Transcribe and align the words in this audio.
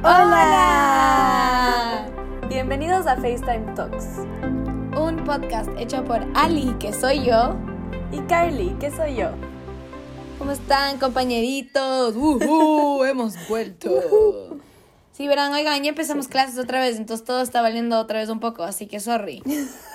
¡Hola! 0.00 1.56
Bienvenidos 2.48 3.08
a 3.08 3.16
FaceTime 3.16 3.74
Talks. 3.74 4.18
Un 4.96 5.24
podcast 5.26 5.68
hecho 5.76 6.04
por 6.04 6.24
Ali, 6.34 6.72
que 6.78 6.92
soy 6.92 7.24
yo. 7.24 7.56
Y 8.12 8.20
Carly, 8.28 8.76
que 8.78 8.92
soy 8.92 9.16
yo. 9.16 9.30
¿Cómo 10.38 10.52
están, 10.52 10.98
compañeritos? 10.98 12.14
¡Uhú! 12.16 13.02
Hemos 13.04 13.34
vuelto. 13.48 14.47
Sí, 15.18 15.26
verán, 15.26 15.52
oigan, 15.52 15.82
ya 15.82 15.88
empezamos 15.88 16.28
clases 16.28 16.56
otra 16.60 16.78
vez, 16.80 16.96
entonces 16.96 17.26
todo 17.26 17.42
está 17.42 17.60
valiendo 17.60 17.98
otra 17.98 18.20
vez 18.20 18.28
un 18.28 18.38
poco, 18.38 18.62
así 18.62 18.86
que 18.86 19.00
sorry. 19.00 19.42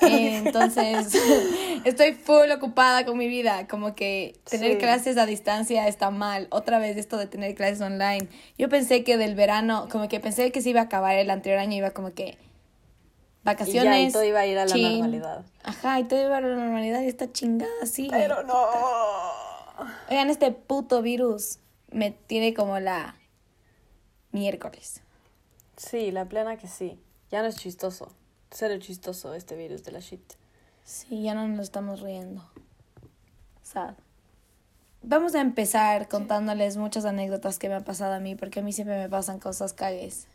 Eh, 0.01 0.41
entonces, 0.45 1.13
estoy 1.85 2.11
full 2.11 2.51
ocupada 2.51 3.05
con 3.05 3.17
mi 3.17 3.29
vida, 3.29 3.65
como 3.69 3.95
que 3.95 4.37
tener 4.49 4.73
Sí. 4.73 4.77
clases 4.79 5.17
a 5.17 5.25
distancia 5.25 5.87
está 5.87 6.11
mal. 6.11 6.47
Otra 6.49 6.77
vez 6.77 6.97
esto 6.97 7.15
de 7.15 7.27
tener 7.27 7.55
clases 7.55 7.79
online. 7.79 8.27
Yo 8.57 8.67
pensé 8.67 9.05
que 9.05 9.15
del 9.15 9.33
verano, 9.35 9.87
como 9.89 10.09
que 10.09 10.19
pensé 10.19 10.51
que 10.51 10.61
se 10.61 10.71
iba 10.71 10.81
a 10.81 10.83
acabar 10.83 11.15
el 11.15 11.29
anterior 11.29 11.61
año, 11.61 11.77
iba 11.77 11.91
como 11.91 12.13
que 12.13 12.23
Y 12.25 12.33
ya, 12.33 12.35
vacaciones. 13.45 14.09
y 14.09 14.11
todo 14.11 14.25
iba 14.25 14.41
a 14.41 14.45
ir 14.45 14.57
a 14.59 14.65
la 14.65 14.75
normalidad. 14.75 15.45
Ajá, 15.63 16.01
y 16.01 16.03
todo 16.03 16.19
iba 16.21 16.35
a 16.35 16.41
la 16.41 16.53
normalidad 16.53 17.01
y 17.01 17.07
esta 17.07 17.31
chingada 17.31 17.85
sigue. 17.85 18.09
Pero 18.11 18.43
no. 18.43 18.65
Oigan, 20.09 20.29
este 20.29 20.51
puto 20.51 21.01
virus 21.01 21.59
me 21.91 22.11
tiene 22.11 22.53
como 22.53 22.77
la 22.81 23.15
miércoles. 24.33 24.99
Sí, 25.89 26.11
la 26.11 26.25
plena 26.25 26.57
que 26.57 26.67
sí. 26.67 26.99
Ya 27.31 27.41
no 27.41 27.47
es 27.47 27.55
chistoso. 27.57 28.11
Cero 28.51 28.75
chistoso 28.79 29.33
este 29.33 29.55
virus 29.55 29.83
de 29.83 29.91
la 29.91 29.99
shit. 29.99 30.21
Sí, 30.83 31.23
ya 31.23 31.33
no 31.33 31.47
nos 31.47 31.61
estamos 31.63 32.01
riendo. 32.01 32.43
Sad. 33.63 33.95
Vamos 35.01 35.35
a 35.35 35.41
empezar 35.41 36.07
contándoles 36.07 36.77
muchas 36.77 37.05
anécdotas 37.05 37.59
que 37.59 37.67
me 37.67 37.75
han 37.75 37.83
pasado 37.83 38.13
a 38.13 38.19
mí, 38.19 38.35
porque 38.35 38.59
a 38.59 38.63
mí 38.63 38.71
siempre 38.71 38.97
me 38.97 39.09
pasan 39.09 39.39
cosas 39.39 39.73
cagues. 39.73 40.27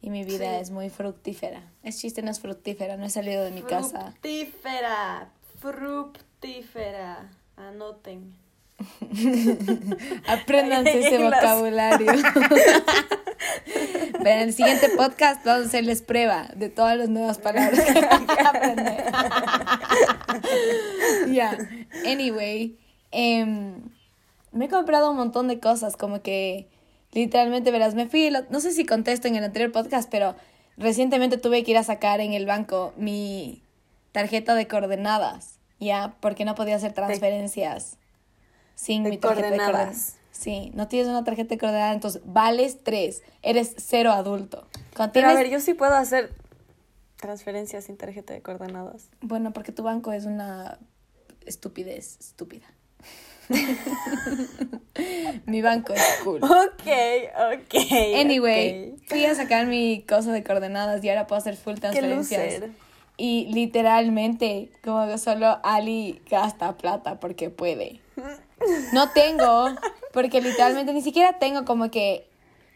Y 0.00 0.08
mi 0.08 0.24
vida 0.24 0.38
Sí. 0.56 0.60
es 0.62 0.70
muy 0.70 0.88
fructífera. 0.88 1.62
Es 1.82 1.98
chiste, 1.98 2.22
no 2.22 2.30
es 2.30 2.40
fructífera, 2.40 2.96
no 2.96 3.04
he 3.04 3.10
salido 3.10 3.44
de 3.44 3.50
mi 3.50 3.62
casa. 3.62 4.12
Fructífera. 4.12 5.30
Fructífera. 5.58 7.28
Anoten. 7.56 8.34
Apréndanse 10.26 11.00
ese 11.00 11.18
vocabulario. 11.18 12.12
Pero 14.12 14.30
en 14.30 14.40
el 14.40 14.52
siguiente 14.52 14.90
podcast 14.96 15.44
vamos 15.44 15.64
a 15.64 15.68
hacerles 15.68 16.02
prueba 16.02 16.48
de 16.54 16.68
todas 16.68 16.96
las 16.96 17.08
nuevas 17.08 17.38
palabras 17.38 17.80
que 17.80 18.00
van 18.00 18.30
a 18.30 18.48
aprender. 18.48 19.04
Ya, 21.28 21.56
anyway, 22.06 22.78
em, 23.12 23.82
me 24.52 24.66
he 24.66 24.68
comprado 24.68 25.10
un 25.10 25.16
montón 25.16 25.48
de 25.48 25.60
cosas, 25.60 25.96
como 25.96 26.22
que 26.22 26.68
literalmente, 27.12 27.70
verás, 27.70 27.94
me 27.94 28.06
fui, 28.06 28.30
no 28.50 28.60
sé 28.60 28.72
si 28.72 28.84
contesto 28.84 29.28
en 29.28 29.36
el 29.36 29.44
anterior 29.44 29.70
podcast, 29.70 30.10
pero 30.10 30.34
recientemente 30.76 31.38
tuve 31.38 31.62
que 31.62 31.70
ir 31.70 31.78
a 31.78 31.84
sacar 31.84 32.20
en 32.20 32.32
el 32.32 32.46
banco 32.46 32.92
mi 32.96 33.62
tarjeta 34.12 34.54
de 34.54 34.66
coordenadas, 34.66 35.58
ya, 35.78 36.16
porque 36.20 36.44
no 36.44 36.54
podía 36.54 36.76
hacer 36.76 36.92
transferencias 36.92 37.99
sin 38.80 39.02
De 39.04 39.10
mi 39.10 39.18
tarjeta 39.18 39.50
de 39.50 39.56
coordenadas. 39.58 39.74
coordenadas. 39.76 40.16
Sí, 40.32 40.70
no 40.74 40.88
tienes 40.88 41.08
una 41.08 41.22
tarjeta 41.22 41.50
de 41.50 41.58
coordenadas, 41.58 41.94
entonces 41.94 42.22
vales 42.24 42.78
tres, 42.82 43.22
eres 43.42 43.74
cero 43.76 44.12
adulto. 44.12 44.66
Cuando 44.96 45.12
Pero 45.12 45.28
a 45.28 45.34
ver, 45.34 45.50
yo 45.50 45.60
sí 45.60 45.74
puedo 45.74 45.92
hacer 45.94 46.32
transferencias 47.16 47.84
sin 47.84 47.98
tarjeta 47.98 48.32
de 48.32 48.40
coordenadas. 48.40 49.10
Bueno, 49.20 49.52
porque 49.52 49.72
tu 49.72 49.82
banco 49.82 50.12
es 50.12 50.24
una 50.24 50.78
estupidez 51.44 52.16
estúpida. 52.20 52.66
Mi 55.46 55.60
banco 55.60 55.92
es 55.92 56.02
cool. 56.24 56.42
Ok, 56.42 56.86
ok. 57.52 57.74
Anyway, 58.18 58.94
fui 59.06 59.24
a 59.26 59.34
sacar 59.34 59.66
mi 59.66 60.04
cosa 60.08 60.32
de 60.32 60.42
coordenadas 60.42 61.02
y 61.04 61.08
ahora 61.10 61.26
puedo 61.26 61.38
hacer 61.38 61.56
full 61.56 61.74
Qué 61.74 61.80
transferencias. 61.80 62.54
loser. 62.54 62.70
Y 63.16 63.48
literalmente, 63.52 64.70
como 64.82 65.06
que 65.06 65.18
solo 65.18 65.58
Ali 65.62 66.22
gasta 66.30 66.76
plata 66.78 67.20
porque 67.20 67.50
puede. 67.50 68.00
No 68.92 69.10
tengo, 69.10 69.68
porque 70.12 70.40
literalmente 70.40 70.92
ni 70.92 71.02
siquiera 71.02 71.38
tengo 71.38 71.64
como 71.64 71.90
que 71.90 72.28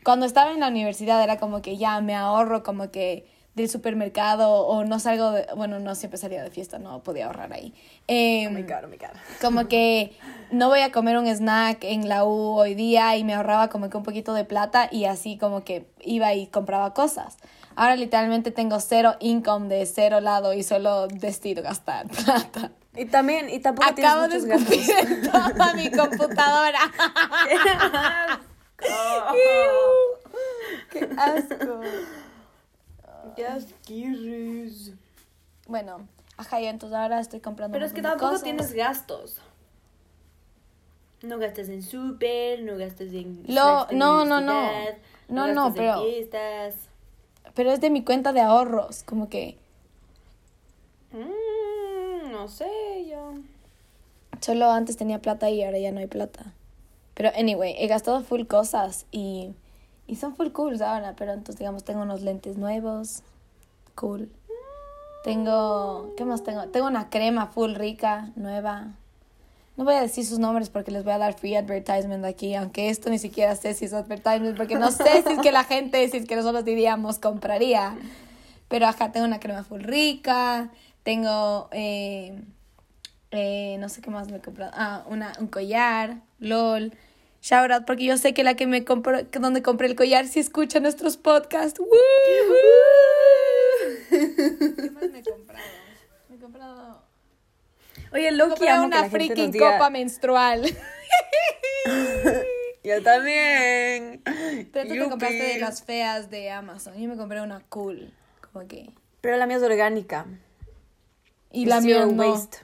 cuando 0.04 0.26
estaba 0.26 0.52
en 0.52 0.60
la 0.60 0.68
universidad 0.68 1.22
era 1.22 1.38
como 1.38 1.62
que 1.62 1.76
ya 1.76 2.00
me 2.00 2.14
ahorro 2.14 2.62
como 2.62 2.90
que 2.90 3.26
del 3.54 3.68
supermercado 3.68 4.66
o 4.66 4.84
no 4.84 4.98
salgo 4.98 5.30
de, 5.30 5.46
bueno, 5.56 5.78
no 5.78 5.94
siempre 5.94 6.18
salía 6.18 6.42
de 6.42 6.50
fiesta, 6.50 6.78
no 6.78 7.02
podía 7.02 7.26
ahorrar 7.26 7.52
ahí. 7.52 7.72
Oh 8.08 8.50
my 8.50 8.62
god, 8.62 8.84
oh 8.84 8.88
my 8.88 8.96
god. 8.96 9.16
como 9.40 9.68
que 9.68 10.16
no 10.50 10.68
voy 10.68 10.80
a 10.80 10.90
comer 10.90 11.16
un 11.18 11.26
snack 11.26 11.84
en 11.84 12.08
la 12.08 12.24
U 12.24 12.58
hoy 12.58 12.74
día 12.74 13.16
y 13.16 13.24
me 13.24 13.34
ahorraba 13.34 13.68
como 13.68 13.90
que 13.90 13.96
un 13.96 14.02
poquito 14.02 14.34
de 14.34 14.44
plata 14.44 14.88
y 14.90 15.04
así 15.04 15.38
como 15.38 15.64
que 15.64 15.86
iba 16.00 16.34
y 16.34 16.48
compraba 16.48 16.94
cosas. 16.94 17.38
Ahora 17.76 17.96
literalmente 17.96 18.50
tengo 18.50 18.78
cero 18.80 19.14
income 19.20 19.68
de 19.68 19.86
cero 19.86 20.20
lado 20.20 20.52
y 20.52 20.62
solo 20.62 21.06
decido 21.06 21.62
gastar 21.62 22.06
plata. 22.24 22.72
Y 22.96 23.06
también, 23.06 23.50
y 23.50 23.58
tampoco 23.60 23.88
Acabo 23.88 24.28
de 24.28 24.38
tienes 24.40 24.46
muchos 24.46 24.68
gastos. 24.68 24.88
escupir 24.88 25.12
en 25.12 25.30
toda 25.30 25.74
mi 25.74 25.90
computadora. 25.90 26.78
¡Qué 30.90 31.08
asco! 31.16 31.80
¡Qué 33.36 33.46
asquirris! 33.46 34.92
Bueno, 35.66 36.06
ajá, 36.36 36.60
yo 36.60 36.68
entonces 36.68 36.96
ahora 36.96 37.20
estoy 37.20 37.40
comprando 37.40 37.72
Pero 37.72 37.86
es 37.86 37.92
que 37.92 38.02
de 38.02 38.08
tampoco 38.08 38.30
cosas. 38.30 38.44
tienes 38.44 38.72
gastos. 38.72 39.40
No 41.22 41.38
gastas 41.38 41.68
en 41.70 41.82
súper, 41.82 42.62
no 42.62 42.76
gastas 42.76 43.08
en... 43.12 43.42
Lo- 43.48 43.86
de 43.86 43.96
no, 43.96 44.24
no, 44.24 44.40
no. 44.40 44.70
No, 45.28 45.46
no, 45.52 45.68
en 45.68 45.74
pero- 45.74 46.02
fiestas. 46.02 46.74
Pero 47.54 47.70
es 47.72 47.80
de 47.80 47.88
mi 47.90 48.04
cuenta 48.04 48.32
de 48.32 48.40
ahorros, 48.40 49.02
como 49.04 49.28
que 49.28 49.58
Mm, 51.12 51.30
no 52.44 52.50
sé, 52.50 52.66
yo... 53.08 53.34
Solo 54.40 54.70
antes 54.70 54.98
tenía 54.98 55.22
plata 55.22 55.48
y 55.48 55.62
ahora 55.62 55.78
ya 55.78 55.92
no 55.92 56.00
hay 56.00 56.06
plata. 56.06 56.52
Pero 57.14 57.30
anyway, 57.38 57.74
he 57.78 57.86
gastado 57.86 58.20
full 58.22 58.44
cosas 58.44 59.06
y, 59.10 59.54
y 60.06 60.16
son 60.16 60.36
full 60.36 60.48
cool 60.48 60.82
ahora. 60.82 61.14
Pero 61.16 61.32
entonces, 61.32 61.56
digamos, 61.56 61.84
tengo 61.84 62.02
unos 62.02 62.20
lentes 62.20 62.58
nuevos. 62.58 63.22
Cool. 63.94 64.30
Tengo, 65.22 66.12
¿qué 66.18 66.26
más 66.26 66.42
tengo? 66.42 66.66
Tengo 66.68 66.86
una 66.86 67.08
crema 67.08 67.46
full 67.46 67.74
rica, 67.74 68.32
nueva. 68.36 68.88
No 69.78 69.84
voy 69.84 69.94
a 69.94 70.02
decir 70.02 70.26
sus 70.26 70.38
nombres 70.38 70.68
porque 70.68 70.90
les 70.90 71.04
voy 71.04 71.14
a 71.14 71.18
dar 71.18 71.32
free 71.32 71.56
advertisement 71.56 72.26
aquí, 72.26 72.54
aunque 72.54 72.90
esto 72.90 73.08
ni 73.08 73.18
siquiera 73.18 73.56
sé 73.56 73.72
si 73.72 73.86
es 73.86 73.94
advertisement, 73.94 74.56
porque 74.56 74.74
no 74.74 74.90
sé 74.90 75.22
si 75.26 75.32
es 75.32 75.38
que 75.40 75.52
la 75.52 75.64
gente, 75.64 76.06
si 76.10 76.18
es 76.18 76.26
que 76.26 76.36
nosotros 76.36 76.66
diríamos, 76.66 77.18
compraría. 77.18 77.96
Pero 78.68 78.86
acá 78.86 79.10
tengo 79.12 79.26
una 79.26 79.40
crema 79.40 79.64
full 79.64 79.80
rica, 79.80 80.70
tengo, 81.04 81.68
eh, 81.72 82.36
eh, 83.30 83.76
no 83.78 83.88
sé 83.88 84.00
qué 84.02 84.10
más 84.10 84.28
me 84.30 84.38
he 84.38 84.40
comprado, 84.40 84.72
ah, 84.74 85.04
una, 85.08 85.32
un 85.38 85.46
collar, 85.46 86.16
lol. 86.40 86.92
Shout 87.42 87.70
out, 87.70 87.84
porque 87.84 88.04
yo 88.04 88.16
sé 88.16 88.32
que 88.34 88.42
la 88.42 88.54
que 88.54 88.66
me 88.66 88.84
compró, 88.84 89.30
que 89.30 89.38
donde 89.38 89.62
compré 89.62 89.86
el 89.86 89.94
collar 89.96 90.26
sí 90.26 90.40
escucha 90.40 90.80
nuestros 90.80 91.16
podcasts. 91.18 91.78
¡Woo! 91.78 91.86
¿Qué 94.10 94.90
más 94.90 95.10
me 95.10 95.18
he 95.18 95.22
comprado? 95.22 95.64
Me 96.30 96.36
he 96.36 96.38
comprado 96.38 97.02
Oye, 98.12 98.30
Loki, 98.32 98.66
amo 98.68 98.82
que 98.82 98.86
una 98.86 98.96
la 98.96 99.02
gente 99.10 99.26
freaking 99.26 99.44
nos 99.46 99.54
diga- 99.54 99.72
copa 99.72 99.90
menstrual. 99.90 100.62
Yo 102.84 103.02
también. 103.02 104.22
Pero 104.72 104.88
tú 104.88 104.94
te 104.94 105.08
compraste 105.08 105.36
de 105.36 105.48
Yupi. 105.54 105.60
las 105.60 105.82
feas 105.82 106.30
de 106.30 106.50
Amazon. 106.50 106.96
Yo 106.98 107.08
me 107.08 107.16
compré 107.16 107.40
una 107.40 107.60
cool. 107.68 108.12
Como 108.52 108.66
que. 108.68 108.90
Pero 109.20 109.36
la 109.36 109.46
mía 109.46 109.56
es 109.56 109.62
orgánica. 109.62 110.26
Y 111.54 111.66
la 111.66 111.80
mía 111.80 112.04
no. 112.06 112.12
waste. 112.30 112.58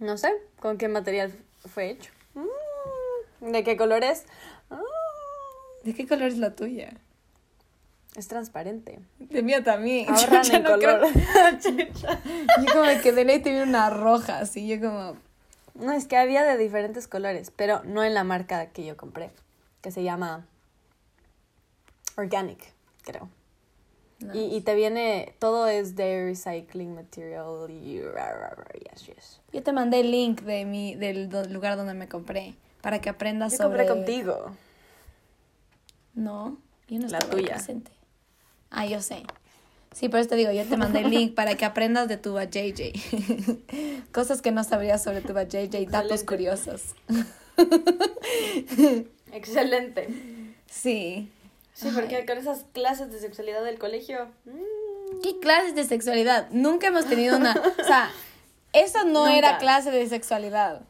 No 0.00 0.16
sé 0.18 0.32
con 0.60 0.78
qué 0.78 0.88
material 0.88 1.32
fue 1.72 1.90
hecho. 1.90 2.10
Mm, 2.34 3.52
¿De 3.52 3.64
qué 3.64 3.76
color 3.76 4.02
es? 4.04 4.24
Ah, 4.70 4.80
¿De 5.84 5.94
qué 5.94 6.06
color 6.06 6.28
es 6.28 6.38
la 6.38 6.54
tuya? 6.54 6.92
es 8.16 8.28
transparente. 8.28 8.98
De 9.18 9.42
mía 9.42 9.62
también. 9.62 10.08
Ahorran 10.14 10.50
en 10.50 10.62
no 10.62 10.70
color. 10.70 11.00
creo- 11.02 11.88
Yo 12.64 12.72
como 12.72 13.02
que 13.02 13.12
de 13.12 13.24
ley 13.26 13.40
tenía 13.40 13.62
una 13.62 13.90
roja, 13.90 14.38
así. 14.38 14.66
Yo 14.66 14.80
como. 14.80 15.16
No, 15.74 15.92
es 15.92 16.06
que 16.06 16.16
había 16.16 16.42
de 16.44 16.56
diferentes 16.56 17.06
colores, 17.08 17.52
pero 17.54 17.82
no 17.84 18.02
en 18.02 18.14
la 18.14 18.24
marca 18.24 18.68
que 18.68 18.86
yo 18.86 18.96
compré, 18.96 19.30
que 19.82 19.90
se 19.90 20.02
llama 20.02 20.46
Organic, 22.16 22.72
creo. 23.02 23.28
Y, 24.32 24.56
y 24.56 24.60
te 24.62 24.74
viene, 24.74 25.34
todo 25.38 25.68
es 25.68 25.94
de 25.94 26.24
recycling 26.24 26.94
material 26.94 27.70
y... 27.70 28.00
Yes, 28.90 29.06
yes. 29.06 29.40
Yo 29.52 29.62
te 29.62 29.72
mandé 29.72 30.00
el 30.00 30.10
link 30.10 30.40
de 30.40 30.64
mi, 30.64 30.94
del 30.94 31.28
do- 31.28 31.44
lugar 31.44 31.76
donde 31.76 31.92
me 31.94 32.08
compré. 32.08 32.54
Para 32.80 33.00
que 33.00 33.10
aprendas 33.10 33.52
Yo 33.52 33.58
sobre. 33.58 33.86
compré 33.86 33.88
contigo. 33.88 34.56
No, 36.14 36.56
yo 36.88 36.98
no 36.98 37.08
La 37.08 37.18
tuya. 37.18 37.54
presente. 37.56 37.90
Ah, 38.70 38.86
yo 38.86 39.02
sé. 39.02 39.22
Sí, 39.92 40.08
por 40.08 40.20
eso 40.20 40.30
te 40.30 40.36
digo, 40.36 40.50
yo 40.50 40.64
te 40.64 40.76
mandé 40.78 41.00
el 41.00 41.10
link 41.10 41.34
para 41.34 41.56
que 41.56 41.66
aprendas 41.66 42.08
de 42.08 42.16
tu 42.16 42.38
JJ. 42.38 42.92
Cosas 44.12 44.40
que 44.40 44.50
no 44.50 44.64
sabrías 44.64 45.02
sobre 45.02 45.20
tu 45.20 45.34
JJ, 45.34 45.90
datos 45.90 46.24
curiosos. 46.24 46.94
Excelente. 49.32 50.08
Sí. 50.70 51.30
Sí, 51.76 51.90
porque 51.94 52.24
con 52.24 52.38
esas 52.38 52.64
clases 52.72 53.12
de 53.12 53.20
sexualidad 53.20 53.62
del 53.62 53.78
colegio. 53.78 54.30
mm, 54.46 55.20
¿Qué 55.22 55.38
clases 55.40 55.74
de 55.74 55.84
sexualidad? 55.84 56.48
Nunca 56.50 56.86
hemos 56.86 57.04
tenido 57.04 57.36
una. 57.36 57.52
O 57.78 57.84
sea, 57.84 58.10
eso 58.72 59.04
no 59.04 59.26
era 59.28 59.58
clase 59.58 59.90
de 59.90 60.08
sexualidad. 60.08 60.80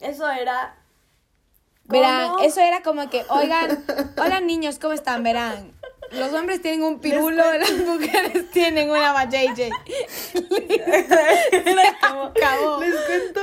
Eso 0.00 0.30
era. 0.30 0.76
Verán, 1.84 2.32
eso 2.42 2.60
era 2.60 2.82
como 2.82 3.08
que, 3.08 3.24
oigan, 3.30 3.82
hola 4.18 4.40
niños, 4.40 4.78
¿cómo 4.78 4.92
están? 4.92 5.22
Verán, 5.22 5.72
los 6.10 6.34
hombres 6.34 6.60
tienen 6.60 6.82
un 6.82 7.00
pirulo, 7.00 7.42
las 7.58 7.72
mujeres 7.86 8.50
tienen 8.50 8.90
una 8.90 9.14
vajayjay. 9.14 9.70
Era 11.52 11.96
como. 12.06 12.22
Acabó. 12.24 12.80
Les 12.82 12.94
cuento, 12.94 13.40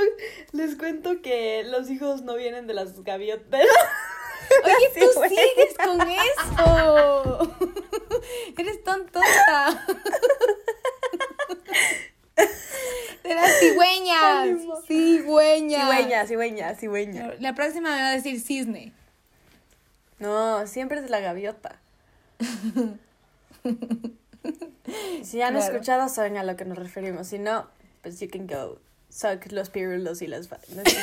les 0.51 0.75
cuento 0.75 1.21
que 1.23 1.63
los 1.63 1.89
hijos 1.89 2.21
no 2.21 2.35
vienen 2.35 2.67
de 2.67 2.75
las 2.75 3.03
gaviotas. 3.03 3.63
Oye, 4.63 4.89
Sí, 4.93 4.99
tú 5.01 5.07
güey. 5.15 5.29
sigues 5.29 5.75
con 5.77 6.01
eso. 6.09 7.57
Eres 8.57 8.83
tan 8.83 9.05
tonta. 9.07 9.85
De 13.23 13.33
las 13.33 13.59
cigüeñas. 13.59 14.47
Cigüeña, 14.87 16.25
cigüeña, 16.27 16.75
cigüeña. 16.75 17.33
La 17.39 17.53
próxima 17.55 17.89
me 17.95 18.01
va 18.01 18.09
a 18.09 18.11
decir 18.13 18.39
cisne. 18.39 18.93
No, 20.19 20.65
siempre 20.67 20.99
es 20.99 21.09
la 21.09 21.19
gaviota. 21.19 21.79
si 25.23 25.37
ya 25.37 25.47
han 25.47 25.55
Claro. 25.55 25.71
escuchado, 25.73 26.07
saben 26.09 26.37
a 26.37 26.43
lo 26.43 26.55
que 26.55 26.65
nos 26.65 26.77
referimos. 26.77 27.27
Si 27.27 27.39
no, 27.39 27.67
pues 28.01 28.19
you 28.19 28.29
can 28.29 28.47
go 28.47 28.79
suck 29.09 29.51
los 29.51 29.69
pirulos 29.69 30.21
y 30.21 30.27
las... 30.27 30.51
va- 30.51 30.59
no 30.69 30.83
sé. 30.89 30.97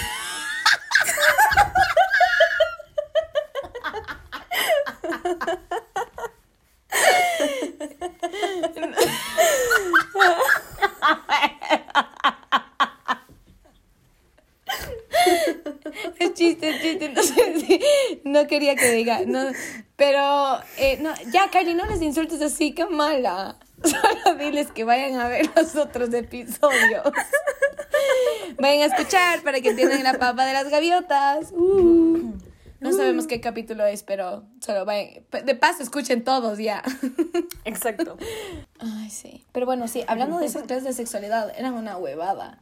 Es 16.18 16.34
chiste, 16.34 16.70
es 16.70 16.80
chiste. 16.82 17.08
No, 17.10 17.22
sé 17.22 17.60
si- 17.60 17.80
no 18.24 18.46
quería 18.46 18.74
que 18.74 18.90
diga. 18.92 19.20
No, 19.26 19.50
pero, 19.96 20.58
eh, 20.78 20.98
no, 21.00 21.12
ya, 21.32 21.50
Cari, 21.50 21.74
no 21.74 21.86
les 21.86 22.02
insultes 22.02 22.40
así, 22.42 22.72
qué 22.74 22.86
mala. 22.86 23.56
Solo 23.84 24.36
diles 24.38 24.70
que 24.72 24.84
vayan 24.84 25.18
a 25.20 25.28
ver 25.28 25.50
los 25.56 25.74
otros 25.76 26.12
episodios. 26.14 27.02
Vayan 28.58 28.82
a 28.90 28.94
escuchar 28.94 29.42
para 29.42 29.60
que 29.60 29.70
entiendan 29.70 30.02
la 30.02 30.14
papa 30.14 30.46
de 30.46 30.52
las 30.52 30.68
gaviotas. 30.68 31.50
Uh. 31.52 32.32
No 32.82 32.92
sabemos 32.92 33.26
qué 33.26 33.40
capítulo 33.40 33.84
es, 33.86 34.02
pero 34.02 34.44
solo 34.60 34.84
vayan. 34.84 35.24
De 35.44 35.54
paso, 35.54 35.82
escuchen 35.82 36.24
todos 36.24 36.58
ya. 36.58 36.82
Exacto. 37.64 38.16
Ay, 38.78 39.08
sí. 39.10 39.44
Pero 39.52 39.66
bueno, 39.66 39.86
sí, 39.88 40.04
hablando 40.08 40.38
de 40.38 40.46
esas 40.46 40.64
clases 40.64 40.84
de 40.84 40.92
sexualidad, 40.92 41.52
eran 41.56 41.74
una 41.74 41.96
huevada. 41.96 42.58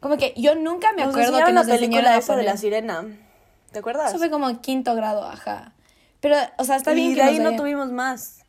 Como 0.00 0.18
que 0.18 0.34
yo 0.36 0.54
nunca 0.54 0.92
me 0.92 1.02
Nos 1.02 1.14
acuerdo 1.14 1.32
que 1.32 1.38
enseñaron 1.38 1.54
nos 1.54 1.66
la 1.66 1.74
película 1.76 2.16
esa 2.18 2.36
de 2.36 2.42
la 2.42 2.56
sirena. 2.58 3.06
¿Te 3.72 3.78
acuerdas? 3.78 4.10
Eso 4.10 4.18
fue 4.18 4.30
como 4.30 4.50
en 4.50 4.56
quinto 4.56 4.94
grado, 4.94 5.24
ajá. 5.24 5.72
Pero, 6.20 6.36
o 6.58 6.64
sea, 6.64 6.76
está 6.76 6.92
bien 6.92 7.12
y 7.12 7.14
que 7.14 7.22
de 7.22 7.28
ahí 7.28 7.38
nos 7.38 7.52
no 7.52 7.58
tuvimos 7.58 7.90
más. 7.90 8.44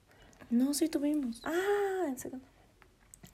No, 0.50 0.74
sí 0.74 0.90
tuvimos. 0.90 1.42
Ah, 1.46 2.06
en 2.08 2.18
secundaria. 2.20 2.56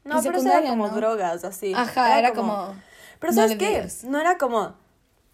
No, 0.03 0.17
En 0.17 0.23
pero 0.23 0.37
eso 0.37 0.47
era 0.47 0.69
como 0.69 0.87
¿no? 0.87 0.95
drogas, 0.95 1.43
así. 1.43 1.73
Ajá, 1.75 2.17
era 2.17 2.33
como... 2.33 2.75
Pero 3.19 3.33
¿sabes 3.33 3.55
qué? 3.57 3.87
No 4.05 4.19
era 4.19 4.37
como, 4.37 4.75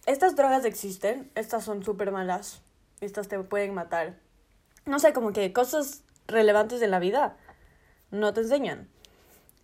estas 0.08 0.36
drogas 0.36 0.66
existen, 0.66 1.30
estas 1.36 1.64
son 1.64 1.84
súper 1.84 2.12
malas, 2.12 2.62
estas 3.02 3.28
te 3.28 3.38
pueden 3.40 3.74
matar. 3.74 4.16
No 4.86 5.00
sé, 5.00 5.14
como 5.14 5.34
que 5.34 5.54
cosas 5.54 6.02
relevantes 6.28 6.80
de 6.80 6.88
la 6.88 7.00
vida 7.00 7.38
no 8.10 8.34
te 8.34 8.42
enseñan. 8.42 8.88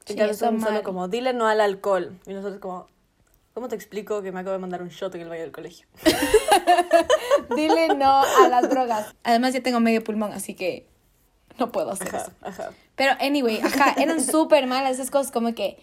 Sí, 0.05 0.19
En 0.19 0.35
son 0.35 0.59
solo 0.59 0.83
como, 0.83 1.07
dile 1.07 1.33
no 1.33 1.47
al 1.47 1.61
alcohol. 1.61 2.19
Y 2.27 2.33
nosotros 2.33 2.59
como, 2.59 2.87
¿cómo 3.53 3.69
te 3.69 3.75
explico 3.75 4.21
que 4.21 4.33
me 4.33 4.41
acabo 4.41 4.51
de 4.51 4.59
mandar 4.59 4.81
un 4.81 4.89
shot 4.89 5.15
en 5.15 5.21
el 5.21 5.29
baño 5.29 5.41
del 5.43 5.53
colegio? 5.53 5.87
Dile 7.55 7.95
no 7.95 8.21
a 8.21 8.49
las 8.49 8.69
drogas. 8.69 9.15
Además, 9.23 9.53
ya 9.53 9.63
tengo 9.63 9.79
medio 9.79 10.03
pulmón, 10.03 10.33
así 10.33 10.55
que 10.55 10.87
no 11.57 11.71
puedo 11.71 11.91
hacer 11.91 12.09
Ajá, 12.09 12.17
eso. 12.17 12.31
ajá. 12.41 12.71
Pero, 12.95 13.13
anyway, 13.21 13.59
ajá, 13.61 13.95
eran 13.97 14.21
súper 14.21 14.67
malas 14.67 14.91
esas 14.93 15.09
cosas, 15.09 15.31
como 15.31 15.55
que 15.55 15.81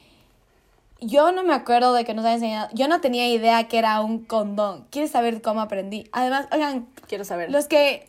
yo 1.00 1.32
no 1.32 1.43
me 1.43 1.55
acuerdo 1.55 1.93
de 1.94 2.05
que 2.05 2.14
nos 2.14 2.25
hayan 2.25 2.37
enseñado. 2.37 2.69
Yo 2.73 2.88
no 2.88 3.00
tenía 3.00 3.29
idea 3.29 3.69
que 3.69 3.79
era 3.79 4.00
un 4.00 4.25
condón. 4.25 4.87
¿Quieres 4.91 5.11
saber 5.11 5.43
cómo 5.43 5.61
aprendí? 5.61 6.08
Además, 6.12 6.47
oigan, 6.52 6.88
Quiero 7.08 7.25
saber. 7.25 7.50
los 7.50 7.67
que, 7.67 8.08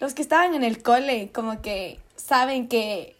los 0.00 0.14
que 0.14 0.22
estaban 0.22 0.54
en 0.54 0.64
el 0.64 0.82
cole, 0.82 1.30
como 1.32 1.62
que 1.62 1.98
saben 2.16 2.68
que 2.68 3.16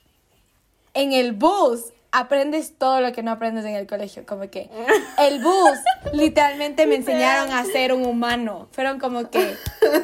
en 0.94 1.12
el 1.12 1.32
bus 1.32 1.92
aprendes 2.12 2.78
todo 2.78 3.00
lo 3.00 3.12
que 3.12 3.22
no 3.22 3.30
aprendes 3.30 3.64
en 3.64 3.74
el 3.74 3.86
colegio. 3.86 4.24
Como 4.26 4.50
que 4.50 4.70
el 5.18 5.42
bus 5.42 5.78
literalmente 6.12 6.86
me 6.86 6.96
enseñaron 6.96 7.52
a 7.52 7.64
ser 7.64 7.92
un 7.92 8.06
humano. 8.06 8.68
Fueron 8.72 8.98
como 8.98 9.30
que, 9.30 9.56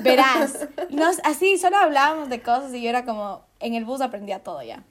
verás, 0.03 0.69
nos, 0.91 1.19
así 1.25 1.59
solo 1.59 1.77
hablábamos 1.77 2.29
de 2.29 2.41
cosas 2.41 2.73
y 2.75 2.83
yo 2.83 2.89
era 2.89 3.05
como, 3.05 3.43
en 3.61 3.75
el 3.75 3.85
bus 3.85 4.01
aprendía 4.01 4.43
todo 4.43 4.63
ya. 4.63 4.83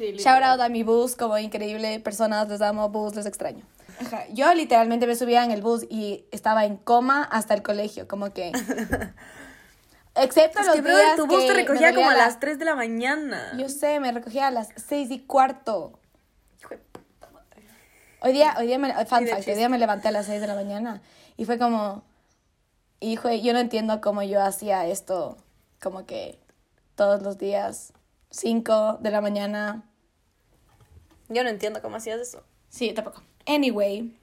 Sí, 0.00 0.12
Shout 0.16 0.42
out 0.42 0.60
a 0.62 0.70
mi 0.70 0.82
bus, 0.82 1.14
como 1.14 1.36
increíble 1.36 2.00
personas, 2.00 2.48
les 2.48 2.62
amo, 2.62 2.88
bus, 2.88 3.14
les 3.14 3.26
extraño. 3.26 3.66
Ajá, 4.00 4.24
Yo 4.32 4.54
literalmente 4.54 5.06
me 5.06 5.14
subía 5.14 5.44
en 5.44 5.50
el 5.50 5.60
bus 5.60 5.84
y 5.90 6.24
estaba 6.30 6.64
en 6.64 6.78
coma 6.78 7.22
hasta 7.24 7.52
el 7.52 7.62
colegio, 7.62 8.08
como 8.08 8.32
que... 8.32 8.50
Excepto 10.14 10.60
Es 10.60 10.66
los 10.68 10.76
que, 10.76 10.82
días 10.82 11.16
tu 11.16 11.26
bus 11.26 11.40
que 11.40 11.46
te 11.48 11.52
me 11.52 11.60
recogía 11.60 11.94
como 11.94 12.08
a 12.08 12.14
la- 12.14 12.24
las 12.24 12.40
3 12.40 12.58
de 12.58 12.64
la 12.64 12.74
mañana. 12.76 13.52
Yo 13.58 13.68
sé, 13.68 14.00
me 14.00 14.10
recogía 14.10 14.46
a 14.46 14.50
las 14.50 14.68
seis 14.76 15.10
y 15.10 15.18
cuarto. 15.20 16.00
Hijo 16.58 16.70
de 16.70 16.78
puta 16.78 17.28
madre. 17.30 17.62
Hoy 18.22 18.32
día, 18.32 18.54
hoy 18.58 18.68
día 18.68 18.78
me, 18.78 18.94
fun 19.04 19.26
fact, 19.26 19.48
hoy 19.48 19.54
día 19.54 19.68
me 19.68 19.78
levanté 19.78 20.08
a 20.08 20.12
las 20.12 20.24
6 20.24 20.40
de 20.40 20.46
la 20.46 20.54
mañana 20.54 21.02
y 21.36 21.44
fue 21.44 21.58
como, 21.58 22.04
hijo, 23.00 23.30
yo 23.30 23.52
no 23.52 23.58
entiendo 23.58 24.00
cómo 24.00 24.22
yo 24.22 24.42
hacía 24.42 24.86
esto, 24.86 25.36
como 25.80 26.06
que 26.06 26.38
todos 26.94 27.22
los 27.22 27.36
días, 27.36 27.92
5 28.30 28.98
de 29.02 29.10
la 29.10 29.20
mañana. 29.20 29.84
Yo 31.30 31.42
no 31.42 31.48
entiendo 31.48 31.80
cómo 31.80 31.96
hacías 31.96 32.20
eso. 32.20 32.42
Sí, 32.68 32.92
tampoco. 32.92 33.22
Anyway, 33.46 34.14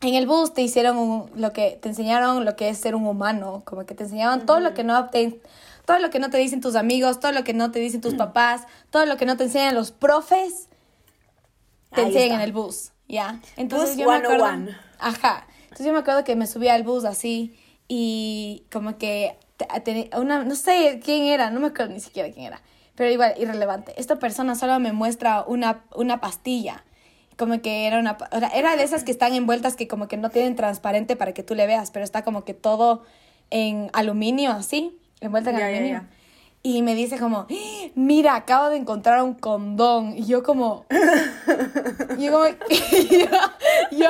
en 0.00 0.14
el 0.14 0.26
bus 0.26 0.54
te 0.54 0.62
hicieron 0.62 0.96
un- 0.96 1.30
lo 1.34 1.52
que, 1.52 1.78
te 1.82 1.88
enseñaron 1.88 2.44
lo 2.44 2.56
que 2.56 2.68
es 2.70 2.78
ser 2.78 2.94
un 2.94 3.06
humano, 3.06 3.62
como 3.66 3.84
que 3.84 3.94
te 3.94 4.04
enseñaban 4.04 4.46
todo 4.46 4.60
lo 4.60 4.72
que 4.74 4.82
no 4.84 5.10
te, 5.10 5.40
todo 5.84 5.98
lo 5.98 6.10
que 6.10 6.18
no 6.18 6.30
te 6.30 6.38
dicen 6.38 6.60
tus 6.60 6.74
amigos, 6.76 7.20
todo 7.20 7.32
lo 7.32 7.44
que 7.44 7.52
no 7.52 7.70
te 7.70 7.78
dicen 7.78 8.00
tus 8.00 8.14
papás, 8.14 8.62
todo 8.90 9.04
lo 9.06 9.16
que 9.16 9.26
no 9.26 9.36
te 9.36 9.44
enseñan 9.44 9.74
los 9.74 9.90
profes, 9.92 10.68
te 11.92 12.00
Ahí 12.00 12.06
enseñan 12.08 12.24
está. 12.26 12.34
en 12.36 12.40
el 12.42 12.52
bus, 12.52 12.92
¿ya? 13.08 13.40
Entonces 13.56 13.90
Bus 13.90 13.98
yo 13.98 14.08
me 14.08 14.16
acuerdo, 14.16 14.44
101. 14.46 14.76
ajá, 14.98 15.46
entonces 15.64 15.86
yo 15.86 15.92
me 15.92 15.98
acuerdo 16.00 16.24
que 16.24 16.36
me 16.36 16.46
subía 16.46 16.74
al 16.74 16.82
bus 16.82 17.04
así 17.04 17.56
y 17.88 18.64
como 18.72 18.96
que 18.98 19.36
una, 20.16 20.44
no 20.44 20.54
sé 20.56 21.00
quién 21.04 21.24
era, 21.24 21.50
no 21.50 21.60
me 21.60 21.68
acuerdo 21.68 21.92
ni 21.94 22.00
siquiera 22.00 22.30
quién 22.32 22.46
era, 22.46 22.62
pero 22.94 23.10
igual 23.10 23.34
irrelevante. 23.38 23.92
Esta 23.96 24.16
persona 24.18 24.54
solo 24.54 24.78
me 24.80 24.92
muestra 24.92 25.44
una, 25.46 25.84
una 25.94 26.20
pastilla, 26.20 26.84
como 27.36 27.60
que 27.60 27.86
era 27.86 27.98
una, 27.98 28.16
era 28.54 28.76
de 28.76 28.82
esas 28.84 29.02
que 29.04 29.10
están 29.10 29.34
envueltas 29.34 29.74
que 29.76 29.88
como 29.88 30.06
que 30.08 30.16
no 30.16 30.30
tienen 30.30 30.54
transparente 30.56 31.16
para 31.16 31.32
que 31.34 31.42
tú 31.42 31.54
le 31.54 31.66
veas, 31.66 31.90
pero 31.90 32.04
está 32.04 32.22
como 32.22 32.44
que 32.44 32.54
todo 32.54 33.02
en 33.50 33.90
aluminio 33.92 34.52
así, 34.52 34.98
envuelta 35.20 35.50
en 35.50 35.56
Ya, 35.56 35.62
ya, 35.62 35.66
aluminio. 35.76 35.98
ya. 36.00 36.08
Y 36.66 36.80
me 36.82 36.94
dice 36.94 37.18
como, 37.18 37.40
"¡Ah! 37.40 37.46
mira, 37.94 38.36
acabo 38.36 38.70
de 38.70 38.78
encontrar 38.78 39.22
un 39.22 39.34
condón. 39.34 40.16
Y 40.16 40.24
yo 40.24 40.42
como, 40.42 40.86
yo 42.18 42.32
como, 42.32 42.46
yo, 43.10 43.26
yo, 43.90 44.08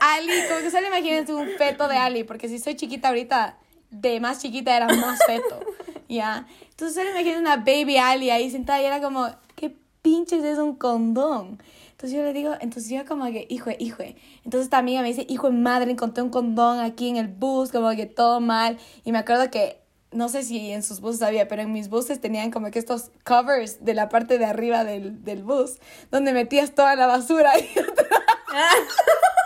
Ali, 0.00 0.32
como 0.48 0.60
que 0.60 0.70
solo 0.72 0.88
imagínense 0.88 1.32
un 1.32 1.48
feto 1.56 1.86
de 1.86 1.96
Ali, 1.96 2.24
porque 2.24 2.48
si 2.48 2.58
soy 2.58 2.74
chiquita 2.74 3.08
ahorita, 3.08 3.58
de 3.90 4.18
más 4.18 4.40
chiquita 4.40 4.76
era 4.76 4.88
más 4.88 5.20
feto, 5.24 5.60
¿ya? 6.08 6.46
Entonces 6.70 6.94
solo 6.94 7.10
imagínense 7.10 7.40
una 7.40 7.56
baby 7.56 7.96
Ali 7.96 8.30
ahí 8.30 8.50
sentada 8.50 8.80
y 8.80 8.84
era 8.84 9.00
como, 9.00 9.28
¿qué 9.56 9.76
pinches 10.02 10.44
es 10.44 10.58
un 10.58 10.76
condón? 10.76 11.58
Entonces 11.92 12.18
yo 12.18 12.24
le 12.24 12.32
digo, 12.32 12.52
entonces 12.60 12.90
yo 12.90 13.04
como 13.06 13.24
que, 13.26 13.46
hijo, 13.48 13.70
hijo. 13.78 14.02
de". 14.02 14.16
Entonces 14.44 14.66
esta 14.66 14.78
amiga 14.78 15.00
me 15.00 15.08
dice, 15.08 15.26
hijo 15.28 15.50
de 15.50 15.56
madre, 15.56 15.90
encontré 15.90 16.22
un 16.22 16.30
condón 16.30 16.80
aquí 16.80 17.08
en 17.08 17.16
el 17.16 17.28
bus, 17.28 17.70
como 17.70 17.90
que 17.90 18.06
todo 18.06 18.40
mal. 18.40 18.78
Y 19.04 19.12
me 19.12 19.18
acuerdo 19.18 19.50
que, 19.50 19.80
no 20.12 20.28
sé 20.28 20.42
si 20.42 20.70
en 20.70 20.82
sus 20.82 21.00
buses 21.00 21.22
había, 21.22 21.48
pero 21.48 21.62
en 21.62 21.72
mis 21.72 21.88
buses 21.88 22.20
tenían 22.20 22.50
como 22.50 22.70
que 22.70 22.78
estos 22.78 23.10
covers 23.24 23.84
de 23.84 23.94
la 23.94 24.08
parte 24.08 24.38
de 24.38 24.44
arriba 24.44 24.84
del, 24.84 25.24
del 25.24 25.42
bus, 25.42 25.78
donde 26.10 26.32
metías 26.32 26.74
toda 26.74 26.94
la 26.96 27.06
basura. 27.06 27.52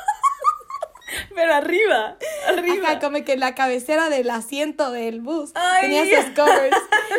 Pero 1.35 1.55
arriba, 1.55 2.17
arriba. 2.47 2.91
Ajá, 2.91 2.99
como 3.01 3.25
que 3.25 3.33
en 3.35 3.41
la 3.41 3.55
cabecera 3.55 4.09
del 4.09 4.29
asiento 4.31 4.91
del 4.91 5.21
bus 5.21 5.53
Ay. 5.55 5.83
tenía 5.83 6.03
esos 6.05 6.31
covers. 6.35 6.77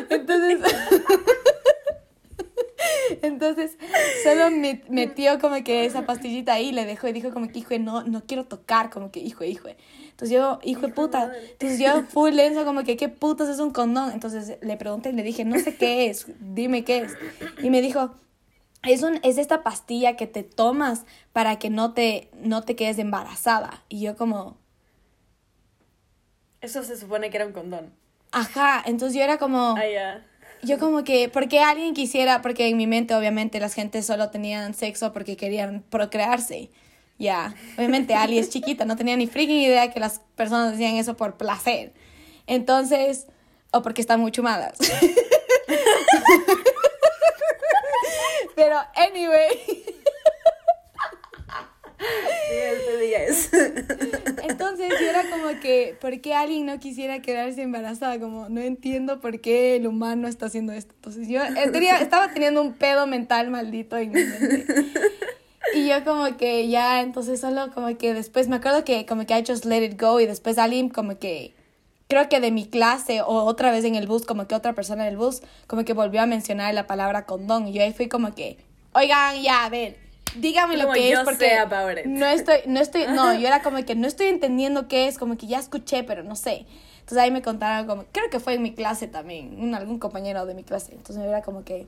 Entonces, 0.09 0.59
Entonces, 3.21 3.77
solo 4.23 4.51
me- 4.51 4.81
metió 4.89 5.39
como 5.39 5.63
que 5.63 5.85
esa 5.85 6.05
pastillita 6.05 6.53
ahí, 6.53 6.71
le 6.71 6.85
dejó 6.85 7.07
y 7.07 7.11
dijo 7.13 7.31
como 7.33 7.49
que, 7.49 7.59
hijo, 7.59 7.77
no, 7.79 8.03
no 8.03 8.23
quiero 8.25 8.45
tocar, 8.45 8.89
como 8.89 9.11
que, 9.11 9.19
hijo, 9.19 9.43
hijo. 9.43 9.67
Entonces 10.11 10.29
yo, 10.37 10.59
hijo 10.63 10.81
de 10.81 10.89
puta. 10.89 11.31
Entonces 11.51 11.79
yo 11.79 12.03
full 12.03 12.31
lenzo 12.33 12.65
como 12.65 12.83
que, 12.83 12.95
¿qué 12.97 13.09
putas 13.09 13.49
es 13.49 13.59
un 13.59 13.71
condón? 13.71 14.11
Entonces 14.11 14.57
le 14.61 14.77
pregunté 14.77 15.09
y 15.09 15.13
le 15.13 15.23
dije, 15.23 15.43
no 15.43 15.57
sé 15.59 15.75
qué 15.75 16.09
es, 16.09 16.27
dime 16.39 16.83
qué 16.83 16.99
es. 16.99 17.13
Y 17.61 17.69
me 17.69 17.81
dijo, 17.81 18.11
es, 18.83 19.03
un, 19.03 19.19
es 19.23 19.37
esta 19.37 19.63
pastilla 19.63 20.15
que 20.15 20.27
te 20.27 20.43
tomas 20.43 21.05
para 21.33 21.59
que 21.59 21.69
no 21.69 21.93
te, 21.93 22.29
no 22.33 22.63
te 22.63 22.75
quedes 22.75 22.97
embarazada. 22.99 23.83
Y 23.89 24.01
yo 24.01 24.15
como, 24.15 24.57
Eso 26.61 26.83
se 26.83 26.97
supone 26.97 27.29
que 27.29 27.37
era 27.37 27.45
un 27.45 27.53
condón. 27.53 27.93
ajá. 28.31 28.83
Entonces 28.85 29.17
yo 29.17 29.23
era 29.23 29.37
como... 29.37 29.75
Ah, 29.77 29.87
ya. 29.87 30.25
Yo 30.61 30.77
como 30.77 31.05
que, 31.05 31.29
porque 31.29 31.61
alguien 31.61 31.93
quisiera, 31.93 32.41
porque 32.41 32.67
en 32.67 32.75
mi 32.75 32.85
mente 32.85 33.15
obviamente 33.15 33.61
las 33.61 33.73
gentes 33.73 34.05
solo 34.05 34.29
tenían 34.29 34.73
sexo 34.73 35.13
porque 35.13 35.37
querían 35.37 35.83
procrearse. 35.89 36.69
Ya, 37.17 37.53
obviamente 37.77 38.13
Ali 38.13 38.39
es 38.39 38.49
chiquita, 38.49 38.83
no 38.85 38.95
tenía 38.97 39.15
ni 39.15 39.27
freaking 39.27 39.57
idea 39.59 39.91
que 39.91 39.99
las 40.01 40.19
personas 40.35 40.71
decían 40.71 40.95
eso 40.95 41.15
por 41.15 41.37
placer. 41.37 41.93
Entonces, 42.45 43.27
o 43.71 43.81
porque 43.81 44.01
están 44.01 44.19
muy 44.19 44.31
chumadas. 44.31 44.77
Pero, 48.59 48.77
anyway. 48.95 49.83
este 51.99 52.97
día 52.97 53.23
es. 53.25 53.49
Entonces 54.47 54.89
yo 54.99 55.09
era 55.09 55.23
como 55.29 55.59
que, 55.59 55.97
¿por 55.99 56.19
qué 56.21 56.33
alguien 56.33 56.65
no 56.65 56.79
quisiera 56.79 57.21
quedarse 57.21 57.61
embarazada? 57.61 58.19
Como, 58.19 58.49
no 58.49 58.61
entiendo 58.61 59.19
por 59.19 59.41
qué 59.41 59.75
el 59.75 59.87
humano 59.87 60.27
está 60.27 60.47
haciendo 60.47 60.73
esto. 60.73 60.93
Entonces 60.95 61.27
yo 61.27 61.41
eh, 61.43 61.69
tenía- 61.71 61.99
estaba 61.99 62.31
teniendo 62.33 62.61
un 62.61 62.73
pedo 62.73 63.07
mental 63.07 63.49
maldito 63.49 63.97
en 63.97 64.11
mi 64.11 64.23
mente. 64.23 64.65
Y 65.73 65.87
yo 65.87 66.03
como 66.03 66.35
que 66.37 66.67
ya, 66.67 67.01
entonces 67.01 67.39
solo 67.41 67.71
como 67.73 67.95
que 67.97 68.13
después, 68.13 68.47
me 68.47 68.55
acuerdo 68.55 68.83
que 68.83 69.05
como 69.05 69.25
que 69.25 69.37
I 69.37 69.43
just 69.47 69.65
let 69.65 69.83
it 69.83 70.01
go 70.01 70.19
y 70.19 70.25
después 70.25 70.57
alguien 70.57 70.89
como 70.89 71.19
que, 71.19 71.53
creo 72.09 72.27
que 72.27 72.39
de 72.39 72.49
mi 72.49 72.65
clase 72.65 73.21
o 73.21 73.43
otra 73.43 73.71
vez 73.71 73.85
en 73.85 73.93
el 73.93 74.07
bus, 74.07 74.25
como 74.25 74.47
que 74.47 74.55
otra 74.55 74.73
persona 74.73 75.03
en 75.05 75.09
el 75.11 75.17
bus, 75.17 75.41
como 75.67 75.85
que 75.85 75.93
volvió 75.93 76.21
a 76.21 76.25
mencionar 76.25 76.73
la 76.73 76.87
palabra 76.87 77.25
condón 77.25 77.67
y 77.67 77.73
yo 77.73 77.83
ahí 77.83 77.93
fui 77.93 78.09
como 78.09 78.33
que, 78.33 78.57
oigan, 78.93 79.39
ya, 79.43 79.63
a 79.63 79.69
ver, 79.69 79.95
dígame 80.35 80.75
lo 80.75 80.91
que 80.91 81.11
es 81.11 81.19
yo 81.19 81.23
porque 81.23 81.55
about 81.55 81.99
it. 81.99 82.05
no 82.05 82.25
estoy, 82.25 82.61
no 82.65 82.79
estoy, 82.79 83.05
no, 83.07 83.35
yo 83.35 83.47
era 83.47 83.61
como 83.61 83.85
que 83.85 83.93
no 83.93 84.07
estoy 84.07 84.25
entendiendo 84.25 84.87
qué 84.87 85.07
es, 85.07 85.19
como 85.19 85.37
que 85.37 85.45
ya 85.45 85.59
escuché, 85.59 86.03
pero 86.03 86.23
no 86.23 86.35
sé. 86.35 86.65
Entonces 87.01 87.19
ahí 87.19 87.29
me 87.29 87.43
contaron 87.43 87.85
como, 87.85 88.05
creo 88.11 88.27
que 88.31 88.39
fue 88.39 88.55
en 88.55 88.63
mi 88.63 88.73
clase 88.73 89.07
también, 89.07 89.61
un, 89.61 89.75
algún 89.75 89.99
compañero 89.99 90.47
de 90.47 90.55
mi 90.55 90.63
clase. 90.63 90.93
Entonces 90.93 91.23
era 91.23 91.43
como 91.43 91.63
que 91.63 91.85